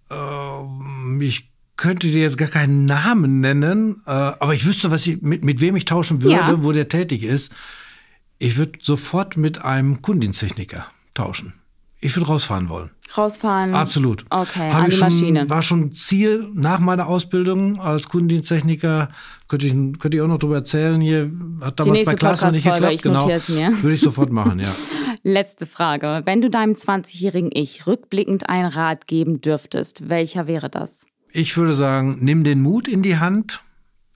Ähm, 0.10 1.20
ich 1.22 1.52
könnte 1.78 2.08
dir 2.08 2.22
jetzt 2.22 2.38
gar 2.38 2.48
keinen 2.48 2.86
Namen 2.86 3.42
nennen, 3.42 4.02
äh, 4.06 4.12
aber 4.12 4.54
ich 4.54 4.66
wüsste, 4.66 4.92
was 4.92 5.06
ich, 5.08 5.22
mit, 5.22 5.44
mit 5.44 5.62
wem 5.62 5.76
ich 5.76 5.86
tauschen 5.86 6.22
würde, 6.22 6.36
ja. 6.36 6.64
wo 6.64 6.72
der 6.72 6.88
tätig 6.88 7.24
ist. 7.24 7.52
Ich 8.38 8.58
würde 8.58 8.80
sofort 8.82 9.38
mit 9.38 9.64
einem 9.64 10.02
Kundendiensttechniker 10.02 10.86
tauschen. 11.14 11.54
Ich 12.02 12.16
würde 12.16 12.28
rausfahren 12.28 12.70
wollen. 12.70 12.92
Rausfahren? 13.18 13.74
Absolut. 13.74 14.26
Okay, 14.30 14.72
Hab 14.72 14.84
an 14.84 14.90
die 14.90 14.96
schon, 14.96 15.08
Maschine. 15.08 15.50
War 15.50 15.62
schon 15.62 15.94
Ziel 15.94 16.48
nach 16.54 16.80
meiner 16.80 17.08
Ausbildung 17.08 17.80
als 17.80 18.10
Kundendiensttechniker. 18.10 19.10
Könnte 19.48 19.66
ich, 19.66 19.74
könnte 20.00 20.18
ich 20.18 20.22
auch 20.22 20.28
noch 20.28 20.38
drüber 20.38 20.56
erzählen. 20.56 21.00
Hier 21.02 21.32
hat 21.62 21.80
damals 21.80 22.04
bei 22.04 22.16
Klasse 22.16 22.48
nicht 22.50 22.64
geklappt. 22.64 22.94
Ich 22.94 23.02
genau. 23.02 23.28
es 23.30 23.50
mir. 23.50 23.72
Würde 23.82 23.96
ich 23.96 24.02
sofort 24.02 24.32
machen, 24.32 24.60
ja. 24.60 24.70
Letzte 25.24 25.66
Frage. 25.66 26.22
Wenn 26.26 26.42
du 26.42 26.50
deinem 26.50 26.74
20-jährigen 26.74 27.50
Ich 27.54 27.88
rückblickend 27.88 28.50
einen 28.50 28.68
Rat 28.68 29.08
geben 29.08 29.42
dürftest, 29.42 30.10
welcher 30.10 30.46
wäre 30.46 30.70
das? 30.70 31.06
Ich 31.38 31.58
würde 31.58 31.76
sagen, 31.76 32.20
nimm 32.22 32.46
den 32.46 32.62
Mut 32.62 32.88
in 32.88 33.04
die 33.04 33.18
Hand, 33.18 33.62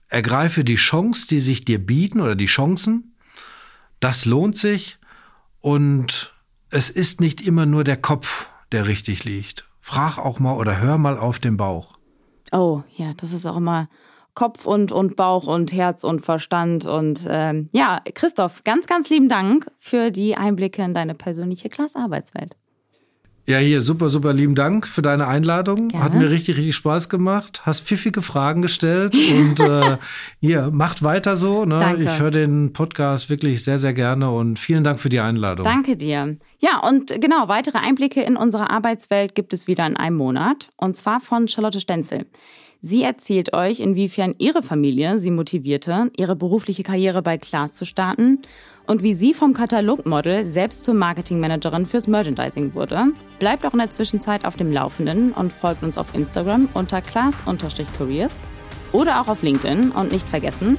ergreife 0.08 0.64
die 0.64 0.76
Chance, 0.76 1.26
die 1.28 1.40
sich 1.40 1.66
dir 1.66 1.78
bieten 1.78 2.22
oder 2.22 2.34
die 2.34 2.46
Chancen. 2.46 3.14
Das 4.00 4.24
lohnt 4.24 4.56
sich 4.56 4.98
und 5.60 6.32
es 6.70 6.88
ist 6.88 7.20
nicht 7.20 7.42
immer 7.42 7.66
nur 7.66 7.84
der 7.84 7.98
Kopf, 7.98 8.48
der 8.72 8.88
richtig 8.88 9.24
liegt. 9.24 9.68
Frag 9.82 10.16
auch 10.16 10.38
mal 10.38 10.54
oder 10.54 10.80
hör 10.80 10.96
mal 10.96 11.18
auf 11.18 11.38
den 11.38 11.58
Bauch. 11.58 11.98
Oh, 12.52 12.84
ja, 12.96 13.12
das 13.18 13.34
ist 13.34 13.44
auch 13.44 13.58
immer 13.58 13.90
Kopf 14.32 14.64
und, 14.64 14.90
und 14.90 15.16
Bauch 15.16 15.46
und 15.46 15.74
Herz 15.74 16.04
und 16.04 16.20
Verstand. 16.20 16.86
Und 16.86 17.26
ähm, 17.28 17.68
ja, 17.70 18.00
Christoph, 18.14 18.64
ganz, 18.64 18.86
ganz 18.86 19.10
lieben 19.10 19.28
Dank 19.28 19.70
für 19.76 20.10
die 20.10 20.38
Einblicke 20.38 20.82
in 20.82 20.94
deine 20.94 21.14
persönliche 21.14 21.68
Klassarbeitswelt. 21.68 22.56
Ja, 23.46 23.58
hier, 23.58 23.80
super, 23.80 24.08
super 24.10 24.32
lieben 24.32 24.54
Dank 24.54 24.86
für 24.86 25.02
deine 25.02 25.26
Einladung. 25.26 25.88
Gerne. 25.88 26.04
Hat 26.04 26.14
mir 26.14 26.30
richtig, 26.30 26.56
richtig 26.56 26.76
Spaß 26.76 27.08
gemacht. 27.08 27.62
Hast 27.64 27.86
pfiffige 27.86 28.22
Fragen 28.22 28.62
gestellt 28.62 29.14
und 29.14 29.60
äh, 29.60 29.96
hier, 30.40 30.70
macht 30.72 31.02
weiter 31.02 31.36
so. 31.36 31.64
Ne? 31.64 31.78
Danke. 31.78 32.04
Ich 32.04 32.20
höre 32.20 32.30
den 32.30 32.72
Podcast 32.72 33.28
wirklich 33.28 33.64
sehr, 33.64 33.78
sehr 33.78 33.92
gerne 33.92 34.30
und 34.30 34.58
vielen 34.58 34.84
Dank 34.84 35.00
für 35.00 35.08
die 35.08 35.20
Einladung. 35.20 35.64
Danke 35.64 35.96
dir. 35.96 36.36
Ja, 36.60 36.78
und 36.78 37.20
genau, 37.20 37.48
weitere 37.48 37.78
Einblicke 37.78 38.22
in 38.22 38.36
unsere 38.36 38.70
Arbeitswelt 38.70 39.34
gibt 39.34 39.52
es 39.52 39.66
wieder 39.66 39.86
in 39.86 39.96
einem 39.96 40.16
Monat 40.16 40.68
und 40.76 40.94
zwar 40.94 41.20
von 41.20 41.48
Charlotte 41.48 41.80
Stenzel. 41.80 42.26
Sie 42.82 43.02
erzählt 43.02 43.52
euch, 43.52 43.78
inwiefern 43.78 44.34
ihre 44.38 44.62
Familie 44.62 45.18
sie 45.18 45.30
motivierte, 45.30 46.10
ihre 46.16 46.34
berufliche 46.34 46.82
Karriere 46.82 47.20
bei 47.20 47.36
Klaas 47.36 47.72
zu 47.72 47.84
starten 47.84 48.38
und 48.86 49.02
wie 49.02 49.12
sie 49.12 49.34
vom 49.34 49.52
Katalogmodel 49.52 50.46
selbst 50.46 50.84
zur 50.84 50.94
Marketingmanagerin 50.94 51.84
fürs 51.84 52.08
Merchandising 52.08 52.74
wurde. 52.74 53.08
Bleibt 53.38 53.66
auch 53.66 53.74
in 53.74 53.80
der 53.80 53.90
Zwischenzeit 53.90 54.46
auf 54.46 54.56
dem 54.56 54.72
Laufenden 54.72 55.32
und 55.32 55.52
folgt 55.52 55.82
uns 55.82 55.98
auf 55.98 56.14
Instagram 56.14 56.70
unter 56.72 57.02
class-careers 57.02 58.38
oder 58.92 59.20
auch 59.20 59.28
auf 59.28 59.42
LinkedIn 59.42 59.90
und 59.90 60.10
nicht 60.10 60.26
vergessen, 60.26 60.78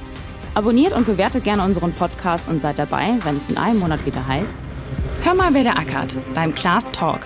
abonniert 0.54 0.94
und 0.94 1.06
bewertet 1.06 1.44
gerne 1.44 1.64
unseren 1.64 1.92
Podcast 1.92 2.48
und 2.48 2.60
seid 2.60 2.80
dabei, 2.80 3.14
wenn 3.22 3.36
es 3.36 3.48
in 3.48 3.58
einem 3.58 3.78
Monat 3.78 4.04
wieder 4.04 4.26
heißt 4.26 4.58
Hör 5.22 5.34
mal, 5.34 5.54
wer 5.54 5.62
der 5.62 5.78
ackert 5.78 6.16
beim 6.34 6.52
Class 6.52 6.90
Talk. 6.90 7.20